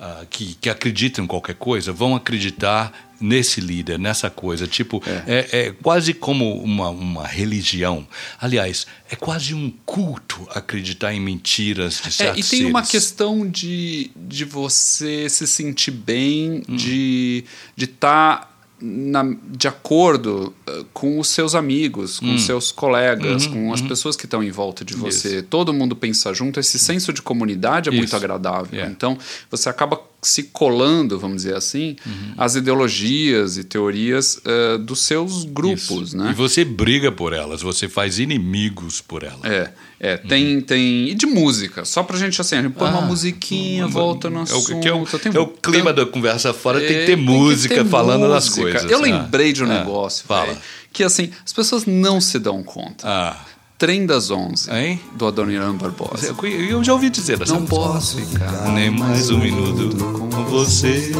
ah, 0.04 0.26
que, 0.28 0.56
que 0.61 0.68
acreditam 0.68 1.23
em 1.25 1.28
qualquer 1.28 1.54
coisa, 1.54 1.92
vão 1.92 2.16
acreditar 2.16 3.12
nesse 3.21 3.61
líder, 3.61 4.00
nessa 4.00 4.28
coisa. 4.28 4.66
Tipo, 4.66 5.00
é, 5.28 5.47
é, 5.52 5.59
é 5.66 5.71
quase 5.71 6.12
como 6.12 6.61
uma, 6.61 6.88
uma 6.90 7.25
religião. 7.25 8.04
Aliás, 8.40 8.85
é 9.09 9.14
quase 9.14 9.54
um 9.54 9.71
culto 9.87 10.44
acreditar 10.50 11.14
em 11.14 11.21
mentiras 11.21 12.02
de 12.04 12.11
certos 12.11 12.37
é, 12.37 12.40
E 12.40 12.42
tem 12.42 12.59
seres. 12.59 12.66
uma 12.66 12.82
questão 12.82 13.49
de, 13.49 14.11
de 14.16 14.44
você 14.44 15.28
se 15.28 15.47
sentir 15.47 15.92
bem, 15.92 16.64
hum. 16.68 16.75
de 16.75 17.44
estar. 17.78 18.40
Tá 18.40 18.51
na, 18.82 19.24
de 19.46 19.68
acordo 19.68 20.52
uh, 20.68 20.84
com 20.92 21.20
os 21.20 21.28
seus 21.28 21.54
amigos, 21.54 22.18
com 22.18 22.26
hum. 22.26 22.38
seus 22.38 22.72
colegas, 22.72 23.46
uhum, 23.46 23.52
com 23.52 23.72
as 23.72 23.80
uhum. 23.80 23.88
pessoas 23.88 24.16
que 24.16 24.24
estão 24.24 24.42
em 24.42 24.50
volta 24.50 24.84
de 24.84 24.94
você. 24.94 25.36
Isso. 25.36 25.42
Todo 25.44 25.72
mundo 25.72 25.94
pensa 25.94 26.34
junto. 26.34 26.58
Esse 26.58 26.78
senso 26.78 27.12
de 27.12 27.22
comunidade 27.22 27.88
é 27.88 27.92
Isso. 27.92 27.98
muito 27.98 28.16
agradável. 28.16 28.68
Yeah. 28.72 28.92
Então, 28.92 29.16
você 29.50 29.68
acaba 29.68 30.00
se 30.25 30.45
colando, 30.45 31.19
vamos 31.19 31.38
dizer 31.43 31.57
assim, 31.57 31.97
uhum. 32.07 32.35
as 32.38 32.55
ideologias 32.55 33.57
e 33.57 33.64
teorias 33.64 34.37
uh, 34.37 34.79
dos 34.79 35.00
seus 35.00 35.45
grupos, 35.45 36.09
Isso. 36.09 36.17
né? 36.17 36.31
E 36.31 36.35
você 36.35 36.64
briga 36.64 37.11
por 37.11 37.33
elas, 37.33 37.61
você 37.61 37.88
faz 37.88 38.21
inimigos 38.21 39.00
por 39.00 39.25
elas. 39.25 39.43
É, 39.43 39.73
é 39.99 40.17
tem, 40.17 40.57
uhum. 40.57 40.62
tem... 40.62 41.09
E 41.09 41.14
de 41.14 41.26
música, 41.26 41.85
só 41.85 42.05
pra 42.05 42.17
gente 42.17 42.41
assim, 42.41 42.55
a 42.55 42.62
gente 42.62 42.75
põe 42.75 42.88
ah, 42.88 42.93
uma 42.93 43.00
musiquinha, 43.00 43.85
uma, 43.85 43.93
volta 43.93 44.31
no. 44.31 44.45
É 44.45 44.55
o, 44.55 44.81
que 44.81 44.88
é 44.88 44.95
o, 44.95 45.05
tem, 45.05 45.35
é 45.35 45.41
o 45.41 45.49
clima 45.49 45.93
tem, 45.93 46.05
da 46.05 46.11
conversa 46.11 46.52
fora, 46.52 46.81
é, 46.81 46.87
tem 46.87 46.99
que 46.99 47.07
ter 47.07 47.17
música 47.17 47.75
que 47.75 47.83
ter 47.83 47.91
falando 47.91 48.29
música. 48.29 48.35
das 48.35 48.49
coisas. 48.49 48.91
Eu 48.91 48.99
ah. 48.99 49.02
lembrei 49.02 49.52
de 49.52 49.64
um 49.64 49.67
ah, 49.67 49.81
negócio, 49.81 50.25
fala. 50.25 50.57
que 50.93 51.02
assim, 51.02 51.31
as 51.45 51.52
pessoas 51.52 51.85
não 51.85 52.21
se 52.21 52.38
dão 52.38 52.62
conta. 52.62 53.09
Ah 53.09 53.51
Trem 53.82 54.06
das 54.06 54.30
Onze, 54.30 54.70
hein? 54.72 55.00
do 55.16 55.26
Adoniran 55.26 55.74
Barbosa. 55.74 56.28
Eu, 56.40 56.48
eu, 56.48 56.84
já 56.84 56.92
ouvi 56.92 57.10
dizer 57.10 57.42
essa 57.42 57.52
Não 57.52 57.66
posso 57.66 58.16
ficar 58.18 58.72
nem 58.72 58.88
mais 58.88 59.28
um 59.28 59.38
minuto 59.38 59.96
com 60.12 60.28
você. 60.44 61.12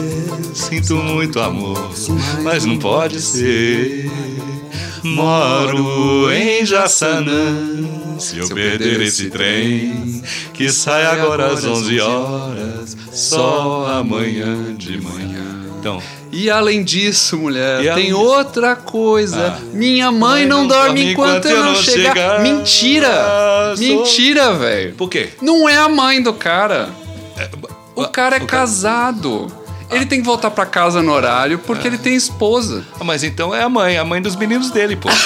Sinto 0.55 0.95
muito 0.95 1.41
amor, 1.41 1.91
mas 2.45 2.65
não 2.65 2.79
pode 2.79 3.21
ser. 3.21 4.09
Moro 5.03 6.31
em 6.31 6.65
Jaçanã. 6.65 8.21
Se 8.21 8.39
eu 8.39 8.49
perder 8.51 9.01
esse 9.01 9.29
trem, 9.29 10.23
que 10.55 10.71
sai 10.71 11.05
agora 11.05 11.53
às 11.53 11.65
11 11.65 11.99
horas, 11.99 12.97
só 13.11 13.89
amanhã 13.99 14.73
de 14.77 15.01
manhã. 15.01 15.62
Então, 15.83 16.01
e 16.31 16.49
além 16.49 16.85
disso, 16.85 17.37
mulher, 17.37 17.85
e 17.85 17.93
tem 17.93 18.13
outra 18.13 18.77
coisa. 18.77 19.59
Ah. 19.59 19.61
Minha 19.73 20.13
mãe, 20.13 20.21
mãe 20.21 20.47
não, 20.47 20.61
não, 20.61 20.69
dorme 20.69 21.11
enquanto, 21.11 21.47
eu 21.47 21.61
não 21.61 21.75
chegar. 21.75 22.15
chegar. 22.15 22.41
Mentira! 22.41 23.09
Ah, 23.11 23.75
Mentira, 23.77 24.53
velho. 24.53 24.95
Por 24.95 25.11
quê? 25.11 25.31
Não 25.43 25.69
é 25.69 25.77
a 25.77 25.89
mãe 25.89 26.23
do 26.23 26.33
cara. 26.33 26.89
É, 27.37 27.51
o 27.97 28.07
cara 28.07 28.37
é 28.37 28.43
o 28.45 28.47
casado. 28.47 29.49
Cara... 29.49 29.97
Ele 29.97 30.07
tem 30.07 30.21
que 30.21 30.25
voltar 30.25 30.53
para 30.53 30.65
casa 30.67 31.03
no 31.03 31.11
horário 31.11 31.59
porque 31.59 31.89
ele 31.89 31.99
tem 31.99 32.15
esposa. 32.15 32.87
Ah, 33.01 33.03
mas 33.03 33.25
então 33.25 33.53
é 33.53 33.65
a 33.65 33.69
mãe, 33.69 33.99
a 33.99 34.05
mãe 34.05 34.23
dos 34.23 34.37
meninos 34.37 34.71
dele, 34.71 34.95
pô. 34.95 35.09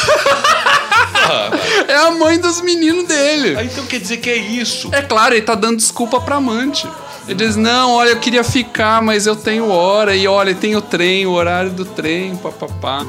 é 1.86 1.96
a 1.96 2.12
mãe 2.12 2.38
dos 2.38 2.62
meninos 2.62 3.06
dele. 3.06 3.56
Ah, 3.58 3.62
então 3.62 3.84
quer 3.84 4.00
dizer 4.00 4.16
que 4.16 4.30
é 4.30 4.38
isso. 4.38 4.88
É 4.90 5.02
claro, 5.02 5.34
ele 5.34 5.42
tá 5.42 5.54
dando 5.54 5.76
desculpa 5.76 6.18
pra 6.18 6.36
amante. 6.36 6.88
Ele 7.28 7.35
diz: 7.35 7.56
Não, 7.56 7.92
olha, 7.92 8.11
eu 8.11 8.21
queria 8.21 8.45
ficar, 8.45 9.02
mas 9.02 9.26
eu 9.26 9.35
tenho 9.35 9.68
hora. 9.68 10.14
E 10.14 10.28
olha, 10.28 10.54
tem 10.54 10.76
o 10.76 10.80
trem, 10.80 11.26
o 11.26 11.33
horário 11.33 11.71
do 11.71 11.85
trem, 11.85 12.37
papapá. 12.37 13.04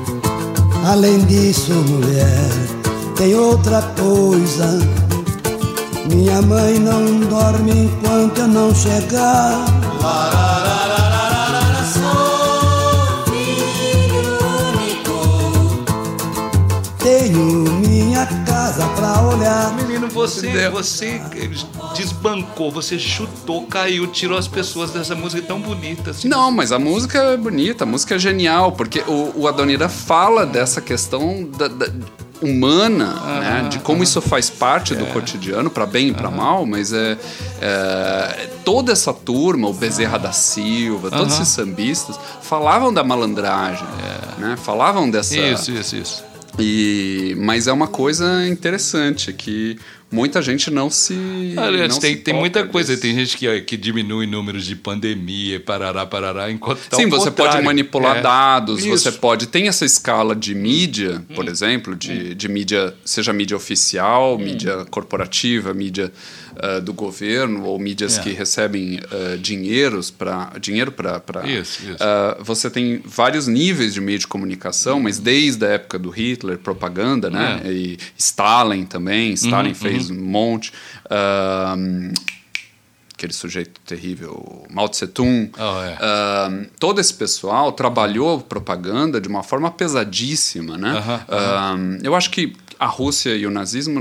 Além 0.85 1.19
disso, 1.25 1.73
mulher, 1.73 2.49
tem 3.15 3.35
outra 3.35 3.81
coisa. 3.99 4.79
Minha 6.09 6.41
mãe 6.41 6.79
não 6.79 7.19
dorme 7.27 7.71
enquanto 7.71 8.39
eu 8.39 8.47
não 8.47 8.73
chegar. 8.73 9.65
Tenho 16.99 17.71
minha 17.79 18.25
casa 18.45 18.85
pra 18.95 19.21
olhar. 19.21 19.73
Menino, 19.75 20.07
você, 20.07 20.69
você 20.69 21.21
desbancou, 21.97 22.71
você 22.71 22.99
chutou, 22.99 23.65
caiu, 23.65 24.07
tirou 24.07 24.37
as 24.37 24.47
pessoas 24.47 24.91
dessa 24.91 25.15
música 25.15 25.41
tão 25.41 25.59
bonita. 25.59 26.11
Assim. 26.11 26.27
Não, 26.27 26.51
mas 26.51 26.71
a 26.71 26.79
música 26.79 27.17
é 27.19 27.37
bonita, 27.37 27.83
a 27.83 27.87
música 27.87 28.15
é 28.15 28.19
genial, 28.19 28.71
porque 28.71 28.99
o, 29.07 29.33
o 29.35 29.47
Adonira 29.47 29.89
fala 29.89 30.45
dessa 30.45 30.79
questão 30.79 31.43
da, 31.57 31.67
da 31.67 31.87
humana, 32.41 33.13
né? 33.39 33.67
de 33.69 33.79
como 33.79 34.03
isso 34.03 34.21
faz 34.21 34.49
parte 34.49 34.93
é. 34.93 34.95
do 34.95 35.07
cotidiano, 35.07 35.69
para 35.69 35.85
bem 35.85 36.09
e 36.09 36.13
para 36.13 36.29
mal, 36.29 36.65
mas 36.65 36.93
é, 36.93 37.17
é, 37.59 38.49
toda 38.63 38.91
essa 38.91 39.13
turma, 39.13 39.67
o 39.67 39.73
Bezerra 39.73 40.19
da 40.19 40.31
Silva, 40.31 41.09
todos 41.09 41.33
esses 41.33 41.47
sambistas, 41.47 42.19
falavam 42.41 42.93
da 42.93 43.03
malandragem, 43.03 43.87
é. 44.37 44.41
né? 44.41 44.57
falavam 44.57 45.09
dessa. 45.09 45.37
Isso, 45.37 45.71
isso, 45.71 45.95
isso. 45.95 46.23
E, 46.59 47.35
mas 47.39 47.67
é 47.67 47.71
uma 47.71 47.87
coisa 47.87 48.47
interessante 48.47 49.31
que 49.31 49.77
muita 50.11 50.41
gente 50.41 50.71
não 50.71 50.89
se. 50.89 51.13
Aliás, 51.57 51.93
não 51.93 51.99
tem, 51.99 52.15
se 52.15 52.21
tem 52.21 52.33
muita 52.33 52.65
coisa. 52.65 52.95
Tem 52.97 53.13
gente 53.13 53.37
que, 53.37 53.61
que 53.61 53.77
diminui 53.77 54.25
números 54.25 54.65
de 54.65 54.75
pandemia, 54.75 55.59
parará, 55.59 56.05
parará, 56.05 56.51
enquanto 56.51 56.79
tá 56.89 56.97
Sim, 56.97 57.07
você 57.07 57.29
pode 57.29 57.61
manipular 57.61 58.17
é. 58.17 58.21
dados, 58.21 58.79
Isso. 58.79 58.89
você 58.89 59.11
pode. 59.11 59.47
Tem 59.47 59.67
essa 59.67 59.85
escala 59.85 60.35
de 60.35 60.55
mídia, 60.55 61.21
hum. 61.29 61.35
por 61.35 61.47
exemplo, 61.47 61.95
de, 61.95 62.11
hum. 62.11 62.35
de 62.35 62.47
mídia, 62.47 62.93
seja 63.03 63.33
mídia 63.33 63.57
oficial, 63.57 64.35
hum. 64.35 64.39
mídia 64.39 64.85
corporativa, 64.89 65.73
mídia 65.73 66.11
uh, 66.57 66.81
do 66.81 66.93
governo 66.93 67.63
ou 67.65 67.77
mídias 67.79 68.17
é. 68.17 68.21
que 68.21 68.31
recebem 68.31 68.99
uh, 68.99 69.37
dinheiros 69.37 70.09
pra, 70.09 70.53
dinheiro 70.59 70.91
para. 70.91 71.21
Isso, 71.45 71.83
isso. 71.83 71.93
Uh, 71.93 72.43
você 72.43 72.69
tem 72.69 73.01
vários 73.03 73.47
níveis 73.47 73.93
de 73.93 74.01
meio 74.01 74.19
de 74.19 74.27
comunicação, 74.27 74.99
mas 74.99 75.19
desde 75.19 75.65
a 75.65 75.69
época 75.69 75.99
do 75.99 76.09
Hitler, 76.09 76.57
propaganda, 76.57 77.29
né? 77.29 77.61
É. 77.63 77.71
E 77.71 77.97
Stalin 78.17 78.85
também. 78.85 79.33
Stalin 79.33 79.69
uhum, 79.69 79.75
fez 79.97 80.09
um 80.09 80.21
monte. 80.23 80.71
aquele 83.13 83.33
sujeito 83.33 83.81
terrível, 83.81 84.65
Mao 84.69 84.87
Tse 84.87 85.07
Tung. 85.07 85.51
Oh, 85.57 85.83
é. 85.83 86.69
todo 86.79 87.01
esse 87.01 87.13
pessoal 87.13 87.71
trabalhou 87.71 88.41
propaganda 88.41 89.19
de 89.19 89.27
uma 89.27 89.43
forma 89.43 89.71
pesadíssima, 89.71 90.77
né? 90.77 91.03
eu 92.03 92.15
acho 92.15 92.29
que 92.29 92.55
a 92.79 92.85
Rússia 92.85 93.35
e 93.35 93.45
o 93.45 93.51
nazismo, 93.51 93.99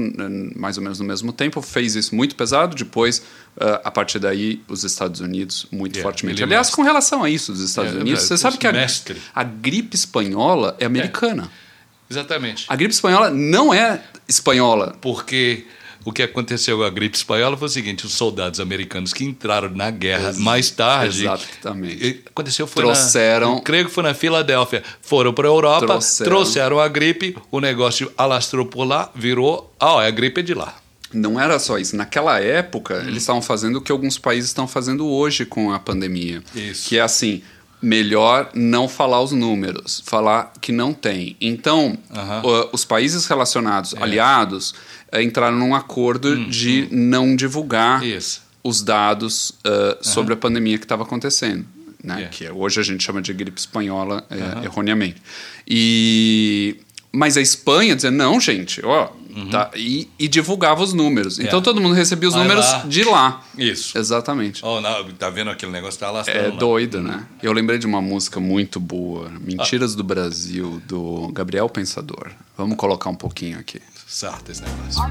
mais 0.54 0.76
ou 0.76 0.82
menos 0.82 1.00
no 1.00 1.06
mesmo 1.06 1.32
tempo, 1.32 1.62
fez 1.62 1.94
isso 1.94 2.14
muito 2.14 2.36
pesado. 2.36 2.76
Depois, 2.76 3.18
uh, 3.56 3.80
a 3.82 3.90
partir 3.90 4.18
daí, 4.18 4.62
os 4.68 4.84
Estados 4.84 5.20
Unidos 5.20 5.66
muito 5.72 5.96
yeah, 5.96 6.08
fortemente. 6.08 6.42
Aliás, 6.42 6.70
com 6.70 6.82
relação 6.82 7.24
a 7.24 7.30
isso, 7.30 7.52
os 7.52 7.60
Estados 7.60 7.94
é, 7.94 7.98
Unidos, 7.98 8.22
você 8.22 8.36
sabe 8.36 8.58
que 8.58 8.66
a, 8.66 8.72
a, 9.34 9.42
gripe 9.42 9.96
espanhola 9.96 10.76
é 10.78 10.84
americana. 10.84 11.44
É, 11.44 12.12
exatamente. 12.12 12.66
A 12.68 12.76
gripe 12.76 12.92
espanhola 12.92 13.30
não 13.30 13.72
é 13.72 14.02
espanhola. 14.28 14.94
Porque 15.00 15.64
o 16.04 16.12
que 16.12 16.22
aconteceu 16.22 16.78
com 16.78 16.84
a 16.84 16.90
gripe 16.90 17.16
espanhola 17.16 17.56
foi 17.56 17.66
o 17.66 17.70
seguinte: 17.70 18.06
os 18.06 18.12
soldados 18.12 18.60
americanos 18.60 19.12
que 19.12 19.24
entraram 19.24 19.70
na 19.70 19.90
guerra 19.90 20.28
Ex 20.28 20.38
mais 20.38 20.70
tarde. 20.70 21.22
Exatamente. 21.22 22.22
Aconteceu 22.26 22.66
foi 22.66 22.82
trouxeram. 22.82 23.56
Na, 23.56 23.60
creio 23.60 23.86
que 23.86 23.90
foi 23.90 24.02
na 24.02 24.14
Filadélfia. 24.14 24.82
Foram 25.00 25.32
para 25.32 25.48
a 25.48 25.50
Europa, 25.50 25.86
trouxeram. 25.86 26.30
trouxeram 26.30 26.80
a 26.80 26.88
gripe, 26.88 27.36
o 27.50 27.60
negócio 27.60 28.12
alastrou 28.16 28.66
por 28.66 28.84
lá, 28.84 29.10
virou. 29.14 29.72
Ah, 29.78 30.02
a 30.02 30.10
gripe 30.10 30.40
é 30.40 30.42
de 30.42 30.54
lá. 30.54 30.74
Não 31.12 31.40
era 31.40 31.58
só 31.58 31.78
isso. 31.78 31.96
Naquela 31.96 32.40
época, 32.40 32.96
hum. 32.96 33.08
eles 33.08 33.22
estavam 33.22 33.40
fazendo 33.40 33.76
o 33.76 33.80
que 33.80 33.92
alguns 33.92 34.18
países 34.18 34.50
estão 34.50 34.66
fazendo 34.66 35.06
hoje 35.06 35.44
com 35.44 35.72
a 35.72 35.78
pandemia. 35.78 36.42
Isso. 36.54 36.88
Que 36.88 36.98
é 36.98 37.00
assim 37.00 37.42
melhor 37.80 38.50
não 38.54 38.88
falar 38.88 39.22
os 39.22 39.32
números, 39.32 40.02
falar 40.04 40.52
que 40.60 40.72
não 40.72 40.92
tem. 40.92 41.36
Então, 41.40 41.98
uh 42.10 42.68
os 42.72 42.84
países 42.84 43.26
relacionados, 43.26 43.94
é. 43.94 44.02
aliados, 44.02 44.74
eh, 45.12 45.22
entraram 45.22 45.56
num 45.56 45.74
acordo 45.74 46.28
hum, 46.28 46.48
de 46.48 46.88
não 46.90 47.36
divulgar 47.36 48.04
Isso. 48.04 48.42
os 48.62 48.82
dados 48.82 49.50
uh, 49.50 49.96
sobre 50.00 50.34
a 50.34 50.36
pandemia 50.36 50.78
que 50.78 50.84
estava 50.84 51.02
acontecendo. 51.02 51.66
Né? 52.02 52.14
Yeah. 52.14 52.30
Que 52.30 52.50
hoje 52.50 52.80
a 52.80 52.82
gente 52.82 53.02
chama 53.02 53.20
de 53.20 53.32
gripe 53.32 53.58
espanhola 53.58 54.24
-huh. 54.30 54.64
erroneamente. 54.64 55.20
E 55.66 56.76
mas 57.16 57.38
a 57.38 57.40
Espanha 57.40 57.96
dizia, 57.96 58.10
não, 58.10 58.38
gente, 58.38 58.84
ó, 58.84 59.08
uhum. 59.36 59.50
tá, 59.50 59.70
e, 59.76 60.08
e, 60.18 60.26
divulgava 60.26 60.82
os 60.82 60.92
números. 60.92 61.38
Então 61.38 61.60
todo 61.60 61.80
mundo 61.80 61.94
recebia 61.94 62.28
os 62.28 62.34
Vai 62.34 62.42
números 62.44 62.64
lá. 62.64 62.78
de 62.86 63.04
lá. 63.04 63.42
Isso. 63.56 63.96
Exatamente. 63.96 64.64
Oh, 64.64 64.80
não, 64.80 65.04
tá 65.12 65.30
vendo 65.30 65.50
aquele 65.50 65.70
negócio 65.70 66.00
tá 66.00 66.10
lá? 66.10 66.24
É 66.26 66.50
doido, 66.50 67.00
né? 67.02 67.26
Eu 67.42 67.52
lembrei 67.52 67.78
de 67.78 67.86
uma 67.86 68.00
música 68.00 68.40
muito 68.40 68.80
boa, 68.80 69.30
Mentiras 69.40 69.94
ah. 69.94 69.96
do 69.96 70.04
Brasil, 70.04 70.82
do 70.86 71.28
Gabriel 71.32 71.68
Pensador. 71.68 72.30
Vamos 72.56 72.76
colocar 72.76 73.10
um 73.10 73.14
pouquinho 73.14 73.58
aqui. 73.58 73.80
Sarta 74.06 74.52
esse 74.52 74.62
negócio. 74.62 75.02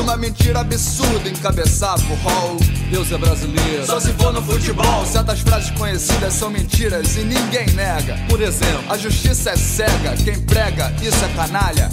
Uma 0.00 0.16
mentira 0.16 0.60
absurda 0.60 1.25
encabeçava 1.46 2.02
o 2.12 2.16
hall. 2.16 2.56
Deus 2.90 3.12
é 3.12 3.18
brasileiro. 3.18 3.86
Só 3.86 4.00
se 4.00 4.12
for 4.14 4.32
no 4.32 4.42
futebol. 4.42 5.06
Certas 5.06 5.40
frases 5.40 5.70
conhecidas 5.70 6.34
são 6.34 6.50
mentiras 6.50 7.16
e 7.16 7.20
ninguém 7.20 7.66
nega. 7.70 8.18
Por 8.28 8.40
exemplo, 8.40 8.84
a 8.90 8.98
justiça 8.98 9.50
é 9.50 9.56
cega. 9.56 10.16
Quem 10.24 10.40
prega, 10.40 10.92
isso 11.00 11.24
é 11.24 11.28
canalha. 11.36 11.88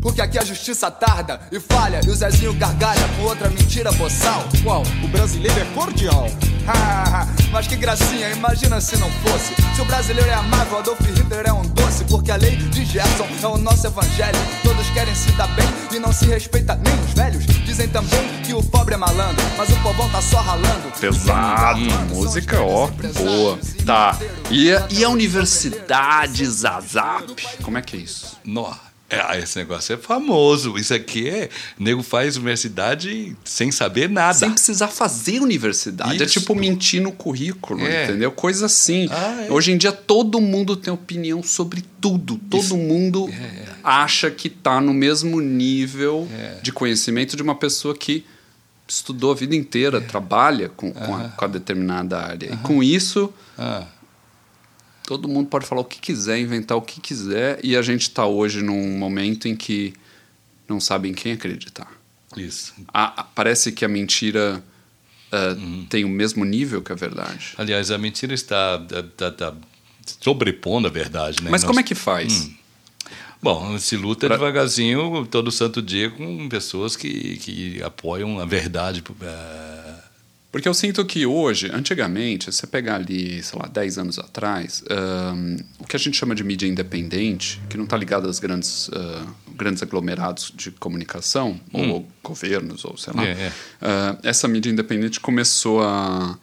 Porque 0.00 0.20
aqui 0.20 0.38
a 0.38 0.44
justiça 0.44 0.90
tarda 0.90 1.38
e 1.52 1.60
falha 1.60 2.00
E 2.04 2.10
o 2.10 2.14
Zezinho 2.16 2.52
gargalha 2.54 3.08
com 3.16 3.22
outra 3.22 3.48
mentira 3.48 3.92
boçal 3.92 4.42
Qual? 4.64 4.82
O 5.00 5.06
brasileiro 5.06 5.60
é 5.60 5.64
cordial 5.76 6.26
Mas 7.52 7.66
que 7.66 7.76
gracinha, 7.76 8.30
imagina 8.30 8.80
se 8.80 8.96
não 8.96 9.10
fosse 9.10 9.54
Se 9.76 9.82
o 9.82 9.84
brasileiro 9.84 10.30
é 10.30 10.34
amável, 10.34 10.78
Adolf 10.78 11.00
Hitler 11.00 11.46
é 11.46 11.52
um 11.52 11.62
doce 11.62 12.02
Porque 12.04 12.30
a 12.30 12.36
lei 12.36 12.56
de 12.56 12.84
Gerson 12.84 13.26
é 13.42 13.46
o 13.46 13.58
nosso 13.58 13.86
evangelho 13.86 14.38
Todos 14.62 14.88
querem 14.90 15.14
se 15.14 15.30
dar 15.32 15.48
bem 15.48 15.66
e 15.92 15.98
não 15.98 16.12
se 16.12 16.24
respeita 16.24 16.74
nem 16.76 16.94
os 17.04 17.12
velhos 17.12 17.44
Dizem 17.44 17.88
também 17.88 18.26
que 18.42 18.54
o 18.54 18.62
pobre 18.62 18.94
é 18.94 18.96
malandro 18.96 19.44
Mas 19.56 19.68
o 19.68 19.76
povão 19.82 20.08
tá 20.08 20.22
só 20.22 20.40
ralando 20.40 20.90
Pesado, 20.98 21.80
música, 22.08 22.62
ó, 22.62 22.88
boa. 22.88 23.58
Tá. 23.84 24.16
E 24.50 24.72
a, 24.72 24.86
e 24.90 25.04
a 25.04 25.08
Universidade 25.08 26.46
Zazap? 26.46 27.34
Como 27.62 27.76
é 27.76 27.82
que 27.82 27.96
é 27.96 28.00
isso? 28.00 28.38
Nó. 28.44 28.72
É, 29.14 29.38
esse 29.38 29.58
negócio 29.58 29.94
é 29.94 29.96
famoso. 29.96 30.76
Isso 30.78 30.94
aqui 30.94 31.28
é. 31.28 31.48
O 31.78 31.82
nego 31.82 32.02
faz 32.02 32.36
universidade 32.36 33.36
sem 33.44 33.70
saber 33.70 34.08
nada. 34.08 34.34
Sem 34.34 34.50
precisar 34.50 34.88
fazer 34.88 35.40
universidade. 35.40 36.22
É 36.22 36.26
Isso. 36.26 36.40
tipo 36.40 36.54
mentir 36.54 37.02
no 37.02 37.12
currículo, 37.12 37.80
É. 37.86 38.04
entendeu? 38.04 38.32
Coisa 38.32 38.66
assim. 38.66 39.08
Ah, 39.10 39.46
é. 39.48 39.52
Hoje 39.52 39.72
em 39.72 39.76
dia 39.76 39.92
todo 39.92 40.40
mundo 40.40 40.76
tem 40.76 40.92
opinião 40.92 41.42
sobre 41.42 41.84
tudo. 42.00 42.38
Todo 42.50 42.76
mundo 42.76 43.28
É, 43.28 43.64
acha 43.84 44.30
que 44.30 44.48
tá 44.48 44.80
no 44.80 44.92
mesmo 44.94 45.40
nível 45.40 46.28
É. 46.32 46.58
de 46.62 46.72
conhecimento 46.72 47.36
de 47.36 47.42
uma 47.42 47.54
pessoa 47.54 47.94
que 47.94 48.24
estudou 48.88 49.30
a 49.32 49.34
vida 49.34 49.54
inteira, 49.56 50.00
trabalha 50.00 50.68
com, 50.68 50.92
com, 50.92 51.14
a, 51.14 51.28
com 51.30 51.44
a 51.44 51.48
determinada 51.48 52.18
área. 52.20 52.52
E 52.52 52.56
com 52.58 52.82
isso, 52.82 53.32
Ah, 53.58 53.84
todo 55.12 55.28
mundo 55.28 55.48
pode 55.48 55.66
falar 55.66 55.82
o 55.82 55.84
que 55.84 56.00
quiser, 56.00 56.38
inventar 56.38 56.76
o 56.78 56.80
que 56.82 56.98
quiser, 57.00 57.60
e 57.62 57.76
a 57.76 57.82
gente 57.82 58.02
está 58.02 58.24
hoje 58.26 58.62
num 58.62 58.96
momento 58.98 59.46
em 59.46 59.54
que 59.54 59.92
não 60.66 60.80
sabe 60.80 61.08
em 61.08 61.12
quem 61.14 61.32
acreditar. 61.32 61.86
isso. 62.34 62.72
A- 62.88 63.20
a- 63.20 63.24
parece 63.24 63.72
que 63.72 63.84
a 63.84 63.88
mentira 63.88 64.62
ah, 65.30 65.54
Uhum. 65.56 65.86
tem 65.88 66.02
o 66.04 66.08
mesmo 66.08 66.44
nível 66.46 66.80
que 66.82 66.92
a 66.92 66.94
verdade. 66.94 67.52
Aliás, 67.58 67.90
a 67.90 67.98
mentira 67.98 68.32
está, 68.34 68.82
está- 68.90 69.28
está 69.28 69.54
sobrepondo 70.20 70.88
a 70.88 70.90
verdade, 70.90 71.42
né? 71.42 71.50
Mas 71.50 71.62
Nós- 71.62 71.68
como 71.68 71.80
é 71.80 71.82
que 71.82 71.94
faz? 71.94 72.50
Bom, 73.42 73.76
se 73.78 73.96
luta 73.96 74.26
Pra- 74.28 74.36
devagarzinho 74.36 75.26
todo 75.26 75.50
santo 75.50 75.82
dia 75.82 76.08
com 76.10 76.48
pessoas 76.48 76.96
que, 76.96 77.36
que 77.38 77.82
apoiam 77.82 78.38
a 78.40 78.44
verdade. 78.46 79.02
eh, 79.20 79.94
Porque 80.52 80.68
eu 80.68 80.74
sinto 80.74 81.02
que 81.06 81.24
hoje, 81.24 81.70
antigamente, 81.72 82.52
você 82.52 82.66
pegar 82.66 82.96
ali, 82.96 83.42
sei 83.42 83.58
lá, 83.58 83.66
10 83.68 83.96
anos 83.96 84.18
atrás, 84.18 84.84
ahn, 84.90 85.56
o 85.78 85.84
que 85.86 85.96
a 85.96 85.98
gente 85.98 86.14
chama 86.18 86.34
de 86.34 86.44
mídia 86.44 86.66
independente, 86.68 87.58
que 87.70 87.76
não 87.78 87.84
está 87.84 87.96
ligado 87.96 88.26
aos 88.26 88.38
grandes, 88.38 88.90
ah, 88.92 89.26
grandes 89.56 89.82
aglomerados 89.82 90.52
de 90.54 90.70
comunicação, 90.72 91.58
ou 91.72 92.06
governos, 92.22 92.84
ou 92.84 92.98
sei 92.98 93.14
lá, 93.14 93.22
Hum. 93.22 93.26
É, 93.26 93.30
é. 93.30 93.52
ah, 93.80 94.18
essa 94.22 94.46
mídia 94.46 94.70
independente 94.70 95.18
começou 95.20 95.82
a, 95.82 96.38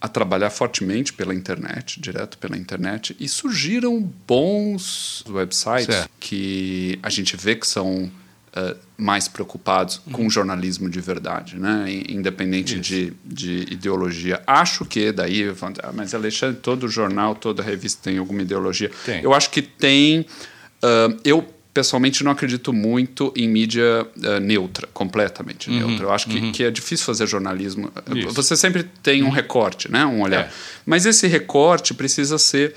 a 0.00 0.06
trabalhar 0.06 0.50
fortemente 0.50 1.12
pela 1.12 1.34
internet, 1.34 2.00
direto 2.00 2.38
pela 2.38 2.56
internet, 2.56 3.16
e 3.18 3.28
surgiram 3.28 4.00
bons 4.28 5.24
websites 5.28 5.86
Certo. 5.86 6.10
que 6.20 7.00
a 7.02 7.10
gente 7.10 7.36
vê 7.36 7.56
que 7.56 7.66
são 7.66 8.08
eh, 8.54 8.76
mais 8.98 9.28
preocupados 9.28 10.00
com 10.12 10.28
jornalismo 10.28 10.88
de 10.88 11.00
verdade, 11.00 11.58
né? 11.58 11.86
Independente 12.08 12.78
de, 12.78 13.12
de 13.24 13.66
ideologia. 13.70 14.42
Acho 14.46 14.84
que 14.84 15.10
daí, 15.10 15.54
falando, 15.54 15.80
ah, 15.82 15.90
mas 15.92 16.14
Alexandre, 16.14 16.60
todo 16.60 16.86
jornal, 16.86 17.34
toda 17.34 17.62
revista 17.62 18.02
tem 18.10 18.18
alguma 18.18 18.42
ideologia. 18.42 18.90
Tem. 19.06 19.22
Eu 19.22 19.32
acho 19.32 19.48
que 19.50 19.62
tem. 19.62 20.26
ah, 20.82 21.08
eu 21.24 21.46
pessoalmente 21.72 22.22
não 22.22 22.30
acredito 22.30 22.70
muito 22.70 23.32
em 23.34 23.48
mídia 23.48 24.06
ah, 24.22 24.38
neutra, 24.38 24.86
completamente 24.92 25.70
neutra. 25.70 26.04
Eu 26.04 26.12
acho 26.12 26.28
que, 26.28 26.52
que 26.52 26.62
é 26.62 26.70
difícil 26.70 27.06
fazer 27.06 27.26
jornalismo. 27.26 27.90
Isso. 28.14 28.32
Você 28.34 28.54
sempre 28.54 28.82
tem 29.02 29.22
um 29.22 29.30
recorte, 29.30 29.90
né? 29.90 30.04
Um 30.04 30.20
olhar. 30.20 30.44
É. 30.44 30.50
Mas 30.84 31.06
esse 31.06 31.26
recorte 31.26 31.94
precisa 31.94 32.36
ser 32.36 32.74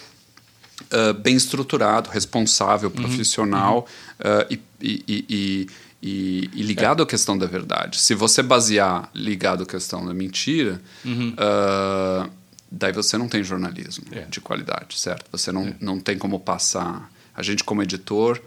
uh, 0.94 1.14
bem 1.14 1.36
estruturado, 1.36 2.10
responsável, 2.10 2.90
Uhum. 2.90 3.02
profissional 3.02 3.86
uh, 4.20 4.46
e, 4.50 4.60
e- 5.08 5.26
e- 5.30 5.68
e- 6.04 6.50
e- 6.54 6.62
ligado 6.64 7.02
à 7.02 7.06
questão 7.06 7.38
da 7.38 7.46
verdade. 7.48 8.00
Se 8.00 8.14
você 8.14 8.44
basear 8.44 9.10
ligado 9.14 9.64
à 9.64 9.66
questão 9.66 10.06
da 10.06 10.14
mentira, 10.14 10.80
uh, 11.06 12.30
daí 12.72 12.92
você 12.94 13.18
não 13.18 13.28
tem 13.28 13.44
jornalismo 13.44 14.06
Uhum. 14.12 14.18
É. 14.20 14.22
de 14.26 14.40
qualidade, 14.42 15.00
certo? 15.00 15.26
Você 15.32 15.52
não, 15.52 15.74
não 15.80 16.00
tem 16.00 16.18
como 16.18 16.40
passar. 16.40 17.10
A 17.36 17.42
gente, 17.42 17.64
como 17.64 17.82
editor, 17.82 18.42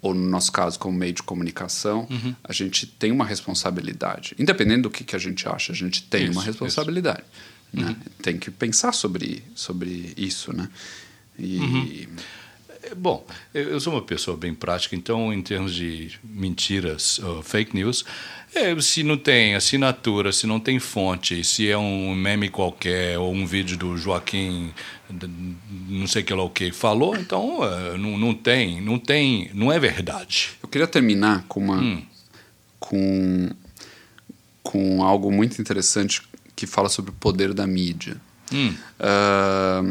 ou 0.00 0.14
no 0.14 0.28
nosso 0.28 0.52
caso, 0.52 0.78
como 0.78 0.96
meio 0.96 1.12
de 1.12 1.22
comunicação, 1.22 2.06
Uhum. 2.10 2.34
a 2.44 2.52
gente 2.52 2.86
tem 2.86 3.10
uma 3.10 3.24
responsabilidade. 3.24 4.34
Independente 4.38 4.82
do 4.82 4.90
que, 4.90 5.02
que 5.04 5.16
a 5.16 5.18
gente 5.18 5.48
acha, 5.48 5.72
a 5.72 5.74
gente 5.76 6.02
tem 6.04 6.24
Isso, 6.24 6.32
uma 6.32 6.42
responsabilidade. 6.44 7.24
Uhum. 7.74 7.82
né? 7.84 7.96
Tem 8.22 8.38
que 8.38 8.50
pensar 8.50 8.92
sobre, 8.92 9.42
sobre 9.54 10.12
isso, 10.16 10.52
né? 10.56 10.68
E 11.38 11.58
Uhum. 11.58 12.06
É, 12.16 12.22
Bom, 12.96 13.26
eu 13.54 13.78
sou 13.80 13.92
uma 13.94 14.02
pessoa 14.02 14.36
bem 14.36 14.54
prática, 14.54 14.94
então, 14.96 15.32
em 15.32 15.42
termos 15.42 15.74
de 15.74 16.18
mentiras, 16.24 17.18
ou 17.18 17.42
fake 17.42 17.74
news, 17.74 18.04
é, 18.54 18.78
se 18.80 19.02
não 19.02 19.16
tem 19.16 19.54
assinatura, 19.54 20.32
se 20.32 20.46
não 20.46 20.58
tem 20.58 20.78
fonte, 20.78 21.44
se 21.44 21.68
é 21.68 21.76
um 21.76 22.14
meme 22.14 22.48
qualquer 22.48 23.18
ou 23.18 23.32
um 23.32 23.46
vídeo 23.46 23.76
do 23.76 23.96
Joaquim, 23.96 24.72
não 25.88 26.06
sei 26.06 26.22
que 26.22 26.32
lá 26.32 26.42
o 26.42 26.50
que, 26.50 26.72
falou, 26.72 27.14
então 27.16 27.62
é, 27.62 27.96
não, 27.98 28.16
não 28.16 28.34
tem, 28.34 28.80
não 28.80 28.98
tem, 28.98 29.50
não 29.54 29.70
é 29.70 29.78
verdade. 29.78 30.50
eu 30.62 30.68
queria 30.68 30.86
terminar 30.86 31.44
com 31.48 31.60
uma 31.60 31.76
Hum. 31.78 32.02
com 32.78 33.50
com 34.62 35.02
algo 35.02 35.32
muito 35.32 35.60
interessante 35.60 36.22
que 36.54 36.66
fala 36.66 36.88
sobre 36.90 37.10
o 37.10 37.14
poder 37.14 37.54
da 37.54 37.66
mídia. 37.66 38.16
Hum. 38.52 38.74
Ah, 39.00 39.82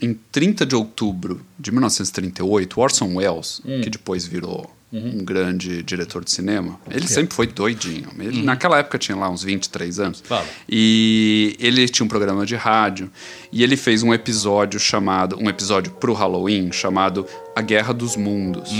em 0.00 0.14
30 0.32 0.66
de 0.66 0.74
outubro 0.74 1.40
de 1.58 1.70
1938, 1.72 2.80
Orson 2.80 3.14
Welles, 3.14 3.60
Hum. 3.64 3.80
que 3.82 3.90
depois 3.90 4.26
virou 4.26 4.70
um 4.96 5.24
grande 5.24 5.82
diretor 5.82 6.22
de 6.24 6.30
cinema, 6.30 6.78
é? 6.88 6.96
ele 6.96 7.08
sempre 7.08 7.34
foi 7.34 7.48
doidinho. 7.48 8.10
Ele, 8.16 8.42
Naquela 8.44 8.78
época 8.78 8.96
tinha 8.96 9.16
lá 9.16 9.28
uns 9.28 9.42
23 9.42 9.98
anos. 9.98 10.20
Uhum. 10.20 10.26
Fala. 10.26 10.46
E 10.68 11.56
ele 11.58 11.88
tinha 11.88 12.04
um 12.06 12.08
programa 12.08 12.46
de 12.46 12.54
rádio 12.54 13.10
e 13.50 13.64
ele 13.64 13.76
fez 13.76 14.04
um 14.04 14.14
episódio 14.14 14.78
chamado, 14.78 15.36
um 15.40 15.48
episódio 15.48 15.90
pro 15.90 16.12
Halloween 16.12 16.70
chamado 16.70 17.26
A 17.56 17.60
Guerra 17.60 17.92
dos 17.92 18.14
Mundos. 18.14 18.70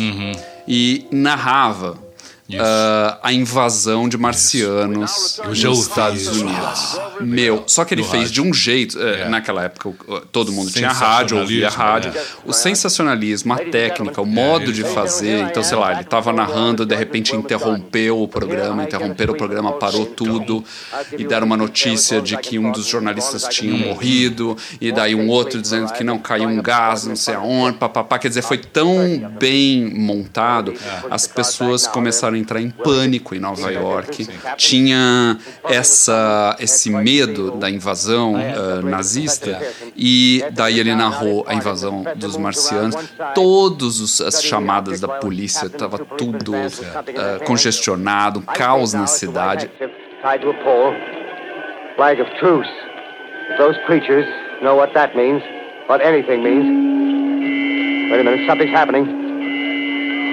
E 0.68 1.04
narrava 1.10 1.98
Uhum. 2.46 2.58
Ah, 2.60 3.20
a 3.22 3.32
invasão 3.32 4.06
de 4.06 4.18
marcianos 4.18 5.38
Eu 5.38 5.70
nos 5.70 5.78
Estados 5.80 6.20
isso. 6.20 6.44
Unidos. 6.44 6.98
Meu, 7.20 7.64
só 7.66 7.84
que 7.84 7.94
ele 7.94 8.02
No 8.02 8.08
fez 8.08 8.22
rádio. 8.24 8.34
de 8.34 8.40
um 8.42 8.54
jeito, 8.54 8.98
eh, 9.00 9.22
É. 9.22 9.28
naquela 9.28 9.64
época 9.64 9.92
todo 10.32 10.52
mundo 10.52 10.70
tinha 10.70 10.90
rádio, 10.90 11.38
ouvia 11.38 11.68
rádio. 11.68 12.12
Sensacionalismo, 12.12 12.50
O 12.50 12.52
sensacionalismo, 12.52 13.52
a 13.52 13.56
técnica, 13.58 14.20
o 14.20 14.26
modo 14.26 14.72
de 14.72 14.82
fazer. 14.84 15.40
Então, 15.44 15.62
sei 15.62 15.76
lá, 15.76 15.92
ele 15.92 16.00
estava 16.02 16.32
narrando, 16.32 16.84
de 16.86 16.94
repente 16.94 17.34
interrompeu 17.34 18.20
o 18.22 18.28
programa, 18.28 18.84
interromperam 18.84 19.34
o 19.34 19.36
programa, 19.36 19.72
parou 19.72 20.06
tudo 20.06 20.64
e 21.16 21.24
deram 21.24 21.46
uma 21.46 21.56
notícia 21.56 22.20
de 22.20 22.36
que 22.36 22.58
um 22.58 22.70
dos 22.72 22.86
jornalistas 22.86 23.44
tinha 23.50 23.72
morrido 23.86 24.56
e 24.80 24.90
daí 24.92 25.14
um 25.14 25.28
outro 25.28 25.60
dizendo 25.60 25.92
que 25.92 26.04
não 26.04 26.18
caiu 26.18 26.48
um 26.48 26.60
gás, 26.62 27.04
não 27.06 27.16
sei 27.16 27.34
aonde, 27.34 27.78
papapá. 27.78 28.18
Quer 28.18 28.28
dizer, 28.28 28.42
foi 28.42 28.58
tão 28.58 28.88
bem 29.38 29.92
montado, 29.94 30.74
as 31.10 31.26
pessoas 31.26 31.86
começaram 31.86 32.34
a 32.36 32.38
entrar 32.38 32.60
em 32.60 32.70
pânico 32.70 33.34
em 33.34 33.38
Nova 33.38 33.70
York. 33.70 34.26
Tinha 34.56 35.38
essa, 35.64 36.56
esse 36.58 36.90
medo 37.04 37.50
da 37.50 37.70
invasão 37.70 38.34
ah, 38.36 38.80
nazista 38.82 39.60
e 39.94 40.42
daí 40.52 40.80
ele 40.80 40.94
narrou 40.94 41.44
a 41.46 41.54
invasão 41.54 42.02
dos 42.16 42.38
marcianos. 42.38 42.96
Todas 43.34 44.20
as 44.22 44.42
chamadas 44.42 45.00
da 45.00 45.08
polícia, 45.08 45.66
estava 45.66 45.98
tudo 45.98 46.54
ah, 46.54 47.44
congestionado, 47.44 48.40
um 48.40 48.42
caos 48.42 48.94
na 48.94 49.06
cidade. 49.06 49.70
Flag 51.96 52.20
of 52.20 52.28
truce. 52.40 52.68
If 53.50 53.58
those 53.58 53.78
creatures 53.86 54.26
know 54.62 54.74
what 54.74 54.92
that 54.94 55.14
means, 55.14 55.40
what 55.86 56.02
anything 56.02 56.42
means. 56.42 56.64
Wait 58.10 58.20
a 58.20 58.24
minute, 58.24 58.46
something's 58.48 58.72
happening. 58.72 59.06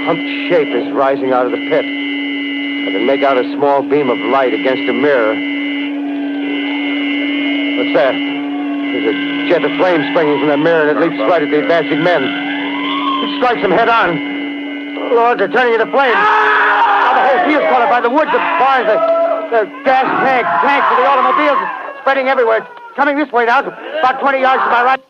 Humped 0.07 0.25
shape 0.49 0.69
is 0.69 0.91
rising 0.91 1.31
out 1.33 1.45
of 1.45 1.51
the 1.51 1.61
pit. 1.69 1.85
I 1.85 2.91
can 2.93 3.05
make 3.05 3.21
out 3.21 3.37
a 3.37 3.43
small 3.53 3.83
beam 3.83 4.09
of 4.09 4.17
light 4.31 4.55
against 4.55 4.89
a 4.89 4.93
mirror. 4.93 5.50
That? 7.93 8.15
There's 8.15 9.07
a 9.07 9.15
jet 9.47 9.63
of 9.63 9.71
flame 9.77 10.03
springing 10.11 10.39
from 10.39 10.49
the 10.49 10.57
mirror 10.57 10.89
and 10.89 10.97
it 10.97 11.01
leaps 11.01 11.19
right 11.27 11.41
at 11.41 11.49
the 11.49 11.59
advancing 11.59 12.03
men. 12.03 12.23
It 12.23 13.37
strikes 13.37 13.61
them 13.61 13.71
head 13.71 13.89
on. 13.89 14.15
Lord, 15.11 15.39
they're 15.39 15.51
turning 15.51 15.73
into 15.75 15.91
flames. 15.91 16.15
Now 16.15 17.11
the 17.15 17.23
whole 17.27 17.41
field's 17.47 17.67
caught 17.67 17.83
up 17.83 17.91
by 17.91 18.01
the 18.01 18.09
woods, 18.09 18.31
the 18.31 18.39
barns, 18.39 18.87
the, 18.87 18.95
the 19.51 19.61
gas 19.83 20.07
tanks, 20.23 20.51
tanks 20.63 20.87
of 20.91 20.97
the 20.97 21.05
automobiles, 21.07 21.59
spreading 22.01 22.27
everywhere. 22.27 22.67
Coming 22.95 23.17
this 23.17 23.31
way 23.31 23.45
now, 23.45 23.59
about 23.59 24.19
20 24.19 24.39
yards 24.39 24.63
to 24.63 24.69
my 24.69 24.83
right. 24.83 25.03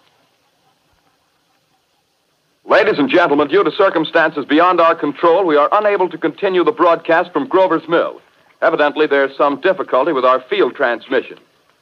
Ladies 2.66 3.00
and 3.00 3.10
gentlemen, 3.10 3.48
due 3.48 3.64
to 3.64 3.72
circumstances 3.72 4.46
beyond 4.46 4.80
our 4.80 4.96
control, 4.96 5.46
we 5.46 5.58
are 5.58 5.70
unable 5.72 6.10
to 6.10 6.18
continue 6.18 6.64
the 6.64 6.72
broadcast 6.72 7.32
from 7.34 7.48
Grover's 7.48 7.88
Mill. 7.88 8.22
Evidently, 8.62 9.08
there's 9.08 9.36
some 9.36 9.60
difficulty 9.62 10.14
with 10.14 10.24
our 10.24 10.42
field 10.42 10.76
transmission. 10.76 11.38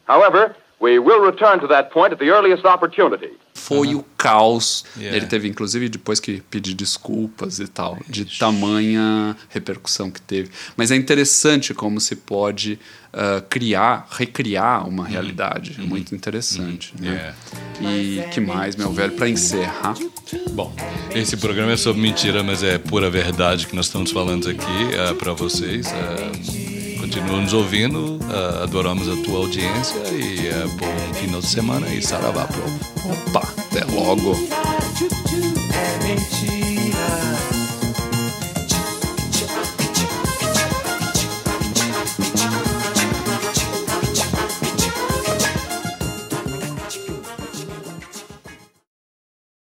However, 0.06 0.56
we 0.82 0.98
will 1.00 1.22
return 1.22 1.60
to 1.60 1.68
that 1.68 1.92
point 1.92 2.14
at 2.14 2.20
the 2.20 2.30
earliest 2.30 2.66
opportunity. 2.66 3.32
Foi 3.54 3.94
o 3.94 4.04
caos. 4.18 4.86
Yeah. 4.98 5.18
Ele 5.18 5.26
teve, 5.28 5.48
inclusive, 5.48 5.90
depois 5.90 6.20
que 6.20 6.42
pedir 6.50 6.74
desculpas 6.74 7.60
e 7.60 7.68
tal, 7.68 7.98
de 8.08 8.26
tamanha 8.40 9.36
repercussão 9.50 10.10
que 10.10 10.22
teve. 10.22 10.50
Mas 10.78 10.92
é 10.92 10.96
interessante 10.96 11.74
como 11.74 12.00
se 12.00 12.16
pode 12.16 12.80
ah, 13.12 13.44
criar, 13.50 14.08
recriar 14.12 14.88
uma 14.88 15.06
realidade. 15.06 15.76
É 15.78 15.82
muito 15.82 16.16
interessante. 16.16 16.94
né? 17.00 17.34
E 17.82 18.24
que 18.32 18.40
mais, 18.40 18.76
meu 18.76 18.92
velho, 18.92 19.14
para 19.14 19.28
encerrar. 19.28 19.96
Bom, 20.52 20.74
esse 21.14 21.36
programa 21.36 21.72
é 21.72 21.78
sobre 21.78 22.02
mentira, 22.02 22.44
mas 22.44 22.62
é 22.64 22.78
pura 22.78 23.10
verdade 23.10 23.68
que 23.68 23.76
nós 23.76 23.88
estamos 23.88 24.12
falando 24.12 24.48
aqui 24.48 25.16
para 25.18 25.34
vocês. 25.34 25.88
Uh, 25.88 26.59
continua 27.10 27.42
nos 27.42 27.54
ouvindo, 27.54 28.18
uh, 28.18 28.64
adoramos 28.64 29.10
a 29.10 29.16
tua 29.24 29.40
audiência 29.40 29.98
e 30.10 30.48
uh, 30.50 30.70
bom 30.78 31.14
final 31.16 31.40
de 31.40 31.48
semana 31.48 31.88
e 31.90 32.04
saravá, 32.04 32.46
pro. 32.46 33.12
Opa, 33.12 33.52
até 33.58 33.84
logo. 33.86 34.36
É. 36.06 36.59